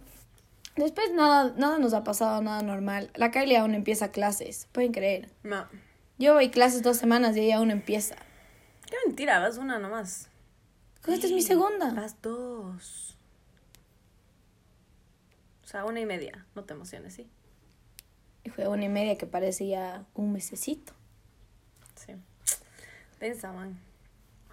Después 0.75 1.11
nada, 1.13 1.53
nada 1.57 1.79
nos 1.79 1.93
ha 1.93 2.03
pasado, 2.03 2.41
nada 2.41 2.61
normal. 2.61 3.09
La 3.15 3.31
Kylie 3.31 3.57
aún 3.57 3.73
empieza 3.73 4.11
clases, 4.11 4.67
pueden 4.71 4.91
creer. 4.91 5.31
No. 5.43 5.67
Yo 6.19 6.33
voy 6.33 6.49
clases 6.49 6.83
dos 6.83 6.97
semanas 6.97 7.35
y 7.35 7.41
ella 7.41 7.57
aún 7.57 7.71
empieza. 7.71 8.15
Qué 8.85 8.95
mentira, 9.05 9.39
vas 9.39 9.57
una 9.57 9.79
nomás. 9.79 10.29
Esta 11.07 11.27
es 11.27 11.31
mi 11.31 11.41
segunda. 11.41 11.93
Vas 11.93 12.21
dos. 12.21 13.15
O 15.63 15.67
sea, 15.67 15.85
una 15.85 15.99
y 15.99 16.05
media. 16.05 16.45
No 16.55 16.63
te 16.63 16.73
emociones, 16.73 17.13
¿sí? 17.13 17.27
Y 18.43 18.49
fue 18.49 18.67
una 18.67 18.85
y 18.85 18.89
media 18.89 19.17
que 19.17 19.25
parece 19.25 19.67
ya 19.67 20.05
un 20.13 20.31
mesecito. 20.31 20.93
Sí. 21.95 22.13
Densa, 23.19 23.51
man. 23.51 23.79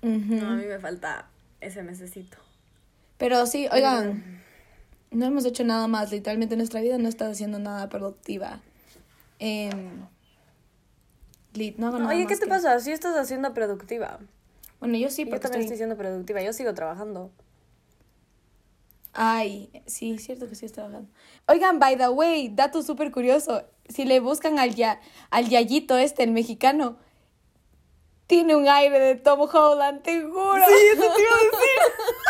Ujú. 0.02 0.34
No, 0.34 0.50
a 0.50 0.56
mí 0.56 0.64
me 0.64 0.78
falta 0.78 1.28
ese 1.60 1.82
mesecito. 1.82 2.36
Pero 3.16 3.46
sí, 3.46 3.68
oigan, 3.70 4.42
no 5.14 5.26
hemos 5.26 5.44
hecho 5.44 5.64
nada 5.64 5.86
más. 5.86 6.10
Literalmente 6.12 6.56
nuestra 6.56 6.80
vida 6.80 6.98
no 6.98 7.08
está 7.08 7.28
haciendo 7.28 7.58
nada 7.58 7.88
productiva. 7.88 8.60
Em, 9.38 10.06
lit, 11.54 11.76
no 11.78 11.88
hago 11.88 11.98
nada 11.98 12.10
Oye, 12.10 12.22
¿qué 12.26 12.34
más 12.34 12.38
te 12.40 12.44
que- 12.46 12.50
pasa? 12.50 12.78
Sí 12.80 12.92
estás 12.92 13.16
haciendo 13.16 13.52
productiva. 13.54 14.18
Bueno, 14.80 14.98
yo 14.98 15.08
sí, 15.10 15.24
yo 15.24 15.30
porque 15.30 15.42
también 15.42 15.62
estoy... 15.62 15.74
estoy 15.74 15.76
siendo 15.78 15.96
productiva. 15.96 16.42
Yo 16.42 16.52
sigo 16.52 16.74
trabajando. 16.74 17.30
Ay, 19.12 19.70
sí, 19.86 20.18
cierto 20.18 20.48
que 20.48 20.56
sí 20.56 20.66
estoy 20.66 20.82
trabajando. 20.82 21.08
Oigan, 21.46 21.78
by 21.78 21.96
the 21.96 22.08
way, 22.08 22.48
dato 22.48 22.82
súper 22.82 23.12
curioso. 23.12 23.62
Si 23.88 24.04
le 24.04 24.18
buscan 24.20 24.58
al, 24.58 24.74
ya, 24.74 25.00
al 25.30 25.48
Yayito 25.48 25.96
este, 25.96 26.24
el 26.24 26.32
mexicano, 26.32 26.96
tiene 28.26 28.56
un 28.56 28.68
aire 28.68 28.98
de 28.98 29.14
Tom 29.14 29.40
Holland, 29.40 30.02
te 30.02 30.20
juro. 30.22 30.54
Sí, 30.66 30.74
eso 30.94 31.02
te 31.14 31.20
iba 31.22 31.30
a 31.30 31.44
decir. 31.44 31.54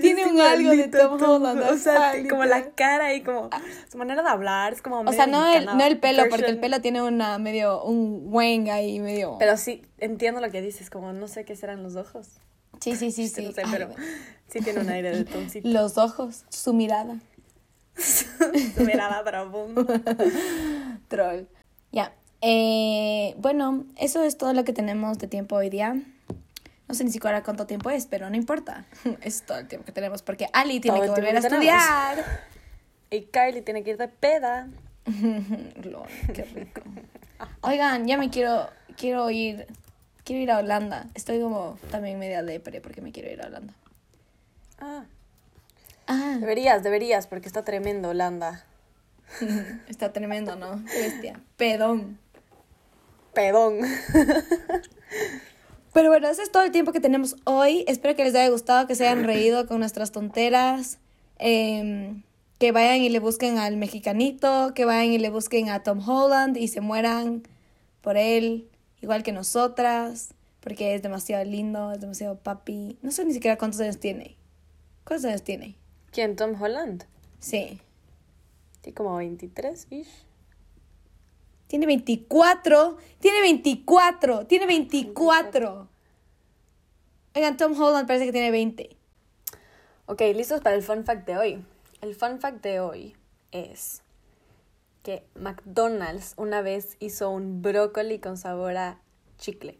Tiene 0.00 0.26
un 0.26 0.40
algo 0.40 0.70
de 0.70 0.88
Tom 0.88 1.22
Holland. 1.22 1.62
O 1.70 1.76
sea, 1.76 2.14
como 2.28 2.44
la 2.44 2.70
cara 2.70 3.14
y 3.14 3.22
como 3.22 3.50
su 3.90 3.98
manera 3.98 4.22
de 4.22 4.28
hablar 4.28 4.72
es 4.72 4.82
como 4.82 5.00
O 5.00 5.12
sea, 5.12 5.26
no 5.26 5.46
el, 5.46 5.52
mexicana, 5.52 5.74
no 5.74 5.84
el 5.84 5.98
pelo, 5.98 6.22
porque 6.28 6.46
el 6.46 6.58
pelo 6.58 6.80
tiene 6.80 7.02
una 7.02 7.38
medio, 7.38 7.82
un 7.82 8.22
wang 8.26 8.68
ahí 8.70 9.00
medio... 9.00 9.36
Pero 9.38 9.56
sí, 9.56 9.84
entiendo 9.98 10.40
lo 10.40 10.50
que 10.50 10.62
dices, 10.62 10.90
como 10.90 11.12
no 11.12 11.28
sé 11.28 11.44
qué 11.44 11.56
serán 11.56 11.82
los 11.82 11.96
ojos. 11.96 12.28
sí, 12.80 12.96
sí, 12.96 13.10
sí, 13.10 13.28
sí. 13.34 13.44
No 13.44 13.52
sé, 13.52 13.62
Ay, 13.64 13.70
pero 13.72 13.88
bueno. 13.88 14.04
sí 14.48 14.60
tiene 14.60 14.80
un 14.80 14.88
aire 14.88 15.16
de 15.16 15.24
toncito. 15.24 15.68
Los 15.68 15.98
ojos, 15.98 16.44
su 16.48 16.72
mirada. 16.72 17.18
Su 18.76 18.84
mirada 18.84 19.22
profunda. 19.24 19.84
Troll. 21.08 21.46
Ya. 21.92 22.14
Eh, 22.40 23.34
bueno, 23.38 23.84
eso 23.96 24.22
es 24.22 24.38
todo 24.38 24.54
lo 24.54 24.64
que 24.64 24.72
tenemos 24.72 25.18
de 25.18 25.26
tiempo 25.26 25.56
hoy 25.56 25.68
día. 25.68 25.96
No 26.90 26.94
sé 26.94 27.04
ni 27.04 27.12
siquiera 27.12 27.40
cuánto 27.44 27.68
tiempo 27.68 27.88
es, 27.90 28.06
pero 28.06 28.28
no 28.30 28.34
importa. 28.34 28.84
Es 29.22 29.42
todo 29.42 29.58
el 29.58 29.68
tiempo 29.68 29.86
que 29.86 29.92
tenemos 29.92 30.22
porque 30.22 30.48
Ali 30.52 30.80
tiene 30.80 30.98
Todo 30.98 31.14
que 31.14 31.20
volver 31.20 31.36
a 31.36 31.40
tenemos. 31.40 31.64
estudiar. 31.64 32.24
Y 33.12 33.22
Kylie 33.26 33.62
tiene 33.62 33.84
que 33.84 33.90
ir 33.90 33.96
de 33.96 34.08
peda. 34.08 34.68
Lol, 35.84 36.08
qué 36.34 36.42
rico. 36.44 36.80
Oigan, 37.60 38.06
ya 38.08 38.16
me 38.16 38.28
quiero, 38.30 38.68
quiero 38.96 39.30
ir, 39.30 39.66
quiero 40.24 40.42
ir 40.42 40.50
a 40.50 40.58
Holanda. 40.58 41.06
Estoy 41.14 41.40
como 41.40 41.78
también 41.92 42.18
media 42.18 42.42
depre 42.42 42.80
porque 42.80 43.00
me 43.02 43.10
quiero 43.12 43.30
ir 43.30 43.40
a 43.42 43.46
Holanda. 43.46 43.72
Ah, 44.80 45.04
Ah, 46.08 46.38
deberías, 46.40 46.82
deberías, 46.82 47.28
porque 47.28 47.46
está 47.46 47.64
tremendo 47.64 48.08
Holanda. 48.08 48.64
está 49.88 50.12
tremendo, 50.12 50.56
¿no? 50.56 50.84
Qué 50.86 50.98
bestia. 51.02 51.40
Pedón. 51.56 52.18
Pedón. 53.32 53.78
Pero 55.92 56.08
bueno, 56.08 56.28
ese 56.28 56.42
es 56.42 56.52
todo 56.52 56.62
el 56.62 56.70
tiempo 56.70 56.92
que 56.92 57.00
tenemos 57.00 57.36
hoy. 57.44 57.84
Espero 57.88 58.14
que 58.14 58.24
les 58.24 58.34
haya 58.34 58.48
gustado, 58.48 58.86
que 58.86 58.94
se 58.94 59.06
hayan 59.06 59.24
reído 59.32 59.66
con 59.66 59.80
nuestras 59.80 60.12
tonteras. 60.12 60.98
Em, 61.38 62.22
que 62.58 62.72
vayan 62.72 62.98
y 62.98 63.08
le 63.08 63.18
busquen 63.18 63.56
al 63.56 63.78
mexicanito, 63.78 64.72
que 64.74 64.84
vayan 64.84 65.12
y 65.14 65.18
le 65.18 65.30
busquen 65.30 65.70
a 65.70 65.82
Tom 65.82 66.06
Holland 66.06 66.58
y 66.58 66.68
se 66.68 66.82
mueran 66.82 67.42
por 68.02 68.18
él, 68.18 68.68
igual 69.00 69.22
que 69.22 69.32
nosotras, 69.32 70.34
porque 70.60 70.94
es 70.94 71.02
demasiado 71.02 71.42
lindo, 71.44 71.92
es 71.92 72.00
demasiado 72.00 72.36
papi. 72.36 72.98
No 73.00 73.10
sé 73.10 73.24
ni 73.24 73.32
siquiera 73.32 73.56
cuántos 73.56 73.80
años 73.80 73.98
tiene. 73.98 74.36
¿Cuántos 75.04 75.24
años 75.30 75.42
tiene? 75.42 75.74
¿Quién? 76.12 76.36
Tom 76.36 76.60
Holland. 76.60 77.04
Sí. 77.38 77.80
Tiene 78.82 78.94
como 78.94 79.16
23 79.16 79.86
ish. 79.90 80.08
Tiene 81.70 81.86
24. 81.86 82.96
Tiene 83.20 83.42
24. 83.42 84.44
Tiene 84.48 84.66
24. 84.66 85.88
Oigan, 87.36 87.56
Tom 87.56 87.80
Holland 87.80 88.08
parece 88.08 88.26
que 88.26 88.32
tiene 88.32 88.50
20. 88.50 88.96
Ok, 90.06 90.20
listos 90.34 90.62
para 90.62 90.74
el 90.74 90.82
fun 90.82 91.04
fact 91.04 91.28
de 91.28 91.38
hoy. 91.38 91.64
El 92.00 92.16
fun 92.16 92.40
fact 92.40 92.60
de 92.60 92.80
hoy 92.80 93.16
es 93.52 94.02
que 95.04 95.24
McDonald's 95.36 96.34
una 96.36 96.60
vez 96.60 96.96
hizo 96.98 97.30
un 97.30 97.62
brócoli 97.62 98.18
con 98.18 98.36
sabor 98.36 98.76
a 98.76 99.00
chicle. 99.38 99.78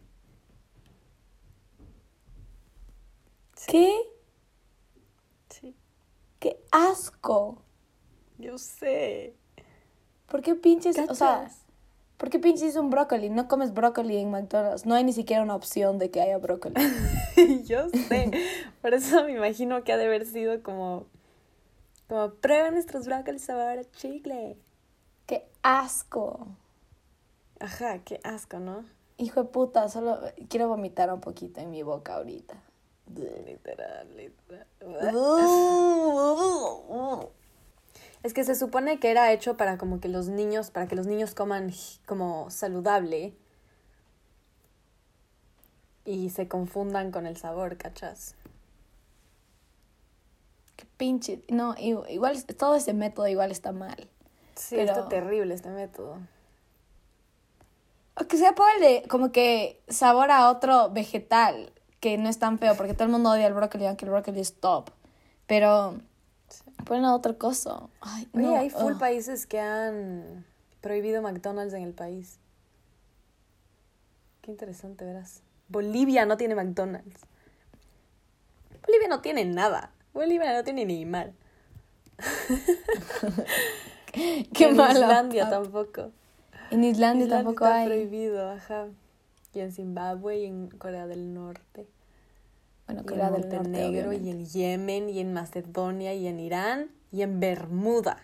¿Qué? 3.67 3.99
Sí. 5.49 5.75
¡Qué 6.39 6.57
asco! 6.71 7.61
Yo 8.37 8.57
sé. 8.57 9.35
¿Por 10.27 10.41
qué 10.41 10.55
pinches, 10.55 10.97
o 10.97 11.15
sea. 11.15 11.51
Por 12.21 12.29
qué 12.29 12.37
pinches 12.37 12.75
un 12.75 12.91
brócoli? 12.91 13.31
No 13.31 13.47
comes 13.47 13.73
brócoli 13.73 14.17
en 14.17 14.29
McDonald's. 14.29 14.85
No 14.85 14.93
hay 14.93 15.03
ni 15.03 15.11
siquiera 15.11 15.41
una 15.41 15.55
opción 15.55 15.97
de 15.97 16.11
que 16.11 16.21
haya 16.21 16.37
brócoli. 16.37 16.75
Yo 17.65 17.89
sé. 17.89 18.29
Por 18.79 18.93
eso 18.93 19.23
me 19.23 19.31
imagino 19.31 19.83
que 19.83 19.91
ha 19.91 19.97
de 19.97 20.05
haber 20.05 20.27
sido 20.27 20.61
como. 20.61 21.07
Como 22.07 22.35
prueben 22.35 22.75
nuestros 22.75 23.07
brócolis 23.07 23.45
sabor 23.45 23.79
a 23.79 23.83
chicle. 23.93 24.55
¡Qué 25.25 25.47
asco! 25.63 26.45
Ajá, 27.59 28.03
qué 28.03 28.19
asco, 28.23 28.59
¿no? 28.59 28.85
Hijo 29.17 29.41
de 29.41 29.49
puta, 29.49 29.89
solo 29.89 30.19
quiero 30.47 30.67
vomitar 30.67 31.11
un 31.11 31.21
poquito 31.21 31.59
en 31.59 31.71
mi 31.71 31.81
boca 31.81 32.17
ahorita. 32.17 32.61
Literal, 33.15 34.15
literal. 34.15 34.67
Es 38.23 38.33
que 38.33 38.43
se 38.43 38.55
supone 38.55 38.99
que 38.99 39.09
era 39.09 39.31
hecho 39.31 39.57
para 39.57 39.77
como 39.77 39.99
que 39.99 40.07
los 40.07 40.27
niños, 40.27 40.69
para 40.69 40.87
que 40.87 40.95
los 40.95 41.07
niños 41.07 41.33
coman 41.33 41.71
como 42.05 42.49
saludable 42.51 43.33
y 46.05 46.29
se 46.29 46.47
confundan 46.47 47.11
con 47.11 47.25
el 47.25 47.37
sabor, 47.37 47.77
¿cachas? 47.77 48.35
¡Qué 50.75 50.85
pinche! 50.97 51.41
No, 51.49 51.75
igual, 51.77 52.43
todo 52.45 52.75
ese 52.75 52.93
método 52.93 53.27
igual 53.27 53.51
está 53.51 53.71
mal. 53.71 54.07
Sí, 54.55 54.75
Pero- 54.75 54.91
está 54.91 55.09
terrible 55.09 55.53
este 55.55 55.69
método. 55.69 56.17
O 58.19 58.27
que 58.27 58.37
sea 58.37 58.53
póngale 58.53 59.03
como 59.09 59.31
que 59.31 59.81
sabor 59.87 60.29
a 60.31 60.49
otro 60.49 60.89
vegetal, 60.91 61.71
que 61.99 62.17
no 62.17 62.29
es 62.29 62.37
tan 62.37 62.59
feo, 62.59 62.75
porque 62.75 62.93
todo 62.93 63.05
el 63.05 63.11
mundo 63.11 63.31
odia 63.31 63.47
el 63.47 63.53
brócoli, 63.53 63.85
aunque 63.87 64.05
el 64.05 64.11
brócoli 64.11 64.41
es 64.41 64.59
top. 64.59 64.89
Pero 65.47 65.95
ponen 66.85 67.05
a 67.05 67.15
otra 67.15 67.33
cosa. 67.33 67.87
Ay, 68.01 68.27
Oye, 68.33 68.43
no, 68.43 68.55
hay 68.57 68.69
full 68.69 68.93
ugh. 68.93 68.99
países 68.99 69.45
que 69.45 69.59
han 69.59 70.45
prohibido 70.81 71.21
McDonald's 71.21 71.73
en 71.73 71.83
el 71.83 71.93
país. 71.93 72.37
Qué 74.41 74.51
interesante, 74.51 75.05
verás. 75.05 75.41
Bolivia 75.67 76.25
no 76.25 76.37
tiene 76.37 76.55
McDonald's. 76.55 77.21
Bolivia 78.85 79.07
no 79.07 79.21
tiene 79.21 79.45
nada. 79.45 79.91
Bolivia 80.13 80.53
no 80.53 80.63
tiene 80.63 80.85
ni 80.85 81.05
mar. 81.05 81.31
Qué 84.11 84.65
en 84.67 84.79
Islandia 84.79 85.49
tampoco. 85.49 86.11
En 86.69 86.83
Islandia, 86.83 87.25
Islandia 87.25 87.27
tampoco 87.29 87.65
está 87.65 87.75
hay. 87.75 87.87
prohibido, 87.87 88.49
ajá. 88.51 88.87
Y 89.53 89.59
en 89.59 89.71
Zimbabue 89.71 90.39
y 90.39 90.45
en 90.45 90.69
Corea 90.69 91.07
del 91.07 91.33
Norte. 91.33 91.87
Bueno, 92.93 93.13
Y 93.13 93.17
Norte, 93.17 93.55
Montenegro 93.55 94.13
y 94.13 94.17
obviamente. 94.17 94.29
en 94.31 94.45
Yemen 94.45 95.09
y 95.09 95.19
en 95.19 95.33
Macedonia 95.33 96.13
y 96.13 96.27
en 96.27 96.39
Irán 96.39 96.87
y 97.11 97.21
en 97.21 97.39
Bermuda. 97.39 98.17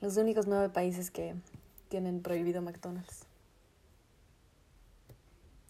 Los 0.00 0.16
únicos 0.16 0.46
nueve 0.46 0.68
países 0.68 1.10
que 1.10 1.34
tienen 1.88 2.20
prohibido 2.22 2.62
McDonald's. 2.62 3.26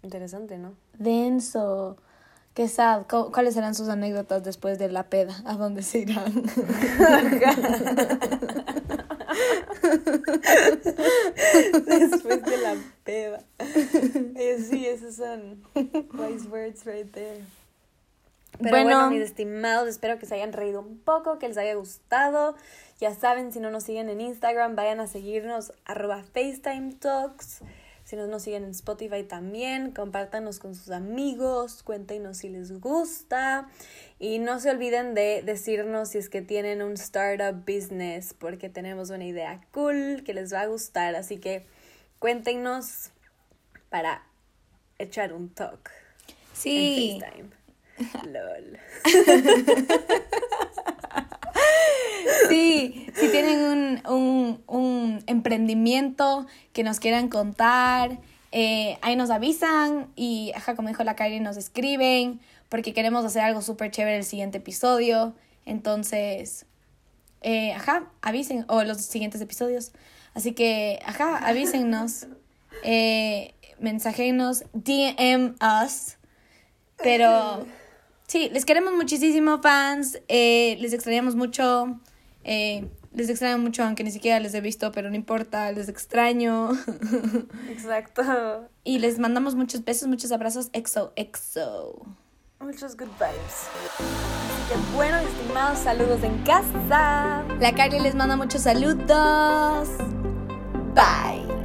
Interesante, 0.02 0.58
¿no? 0.58 0.74
Denso. 0.98 1.96
Qué 2.54 2.68
sad. 2.68 3.06
¿Cu- 3.08 3.30
¿Cuáles 3.32 3.54
serán 3.54 3.74
sus 3.74 3.88
anécdotas 3.88 4.42
después 4.42 4.78
de 4.78 4.90
la 4.90 5.04
peda? 5.04 5.34
¿A 5.46 5.56
dónde 5.56 5.82
se 5.82 6.00
irán? 6.00 6.32
Después 11.86 12.42
de 12.42 12.56
la 12.58 12.76
peda. 13.04 13.42
Eh, 13.58 14.58
sí, 14.68 14.86
esos 14.86 15.16
son 15.16 15.62
wise 15.74 16.48
words 16.48 16.84
right 16.84 17.10
there. 17.12 17.44
Pero 18.58 18.70
bueno, 18.70 18.90
Bueno. 18.90 19.10
mis 19.10 19.22
estimados, 19.22 19.88
espero 19.88 20.18
que 20.18 20.26
se 20.26 20.34
hayan 20.34 20.52
reído 20.52 20.80
un 20.80 20.98
poco, 20.98 21.38
que 21.38 21.48
les 21.48 21.56
haya 21.56 21.74
gustado. 21.74 22.54
Ya 23.00 23.14
saben, 23.14 23.52
si 23.52 23.60
no 23.60 23.70
nos 23.70 23.84
siguen 23.84 24.08
en 24.10 24.20
Instagram, 24.20 24.76
vayan 24.76 25.00
a 25.00 25.06
seguirnos 25.06 25.72
arroba 25.84 26.22
FaceTime 26.22 26.92
Talks. 27.00 27.60
Si 28.12 28.16
no 28.16 28.26
nos 28.26 28.42
siguen 28.42 28.64
en 28.64 28.72
Spotify 28.72 29.22
también, 29.22 29.92
compártanos 29.92 30.58
con 30.58 30.74
sus 30.74 30.90
amigos, 30.90 31.82
cuéntenos 31.82 32.36
si 32.36 32.50
les 32.50 32.78
gusta. 32.78 33.70
Y 34.18 34.38
no 34.38 34.60
se 34.60 34.68
olviden 34.68 35.14
de 35.14 35.40
decirnos 35.42 36.10
si 36.10 36.18
es 36.18 36.28
que 36.28 36.42
tienen 36.42 36.82
un 36.82 36.92
startup 36.92 37.64
business, 37.64 38.34
porque 38.38 38.68
tenemos 38.68 39.08
una 39.08 39.24
idea 39.24 39.62
cool 39.70 40.24
que 40.26 40.34
les 40.34 40.52
va 40.52 40.60
a 40.60 40.66
gustar. 40.66 41.14
Así 41.16 41.38
que 41.38 41.64
cuéntenos 42.18 43.12
para 43.88 44.26
echar 44.98 45.32
un 45.32 45.48
talk 45.48 45.90
Sí. 46.52 47.18
en 47.18 47.20
FaceTime. 47.22 48.30
LOL. 48.30 48.78
Sí, 52.48 53.06
si 53.14 53.28
tienen 53.28 53.62
un, 53.62 54.12
un, 54.12 54.62
un 54.66 55.24
emprendimiento 55.26 56.46
que 56.72 56.82
nos 56.82 57.00
quieran 57.00 57.28
contar, 57.28 58.18
eh, 58.52 58.98
ahí 59.00 59.16
nos 59.16 59.30
avisan 59.30 60.08
y, 60.16 60.52
ajá, 60.54 60.76
como 60.76 60.88
dijo 60.88 61.04
la 61.04 61.16
Kari, 61.16 61.40
nos 61.40 61.56
escriben 61.56 62.40
porque 62.68 62.92
queremos 62.94 63.24
hacer 63.24 63.42
algo 63.42 63.62
súper 63.62 63.90
chévere 63.90 64.16
el 64.16 64.24
siguiente 64.24 64.58
episodio. 64.58 65.34
Entonces, 65.66 66.66
eh, 67.42 67.72
ajá, 67.72 68.10
avisen, 68.22 68.64
o 68.68 68.82
los 68.84 68.98
siguientes 69.02 69.40
episodios. 69.40 69.92
Así 70.34 70.52
que, 70.52 70.98
ajá, 71.04 71.36
avísennos, 71.38 72.26
eh, 72.84 73.54
mensajenos, 73.78 74.64
DM 74.72 75.54
us. 75.84 76.16
Pero 77.02 77.66
sí, 78.28 78.48
les 78.52 78.64
queremos 78.64 78.92
muchísimo, 78.94 79.60
fans. 79.60 80.20
eh, 80.28 80.76
les 80.80 80.92
extrañamos 80.92 81.34
mucho. 81.34 81.98
Eh, 82.44 82.88
les 83.14 83.28
extraño 83.28 83.58
mucho, 83.58 83.82
aunque 83.84 84.04
ni 84.04 84.10
siquiera 84.10 84.40
les 84.40 84.54
he 84.54 84.60
visto, 84.60 84.92
pero 84.92 85.10
no 85.10 85.16
importa, 85.16 85.70
les 85.72 85.88
extraño. 85.88 86.70
Exacto. 87.68 88.22
y 88.84 88.98
les 88.98 89.18
mandamos 89.18 89.54
muchos 89.54 89.84
besos, 89.84 90.08
muchos 90.08 90.32
abrazos. 90.32 90.70
Exo, 90.72 91.12
exo. 91.16 92.06
Muchos 92.60 92.96
good 92.96 93.08
vibes. 93.18 93.68
Así 93.98 94.72
que 94.72 94.94
bueno, 94.94 95.16
estimados, 95.18 95.78
saludos 95.78 96.22
en 96.22 96.38
casa. 96.44 97.44
La 97.60 97.74
Carly 97.74 97.98
les 98.00 98.14
manda 98.14 98.36
muchos 98.36 98.62
saludos. 98.62 99.88
Bye. 100.94 101.61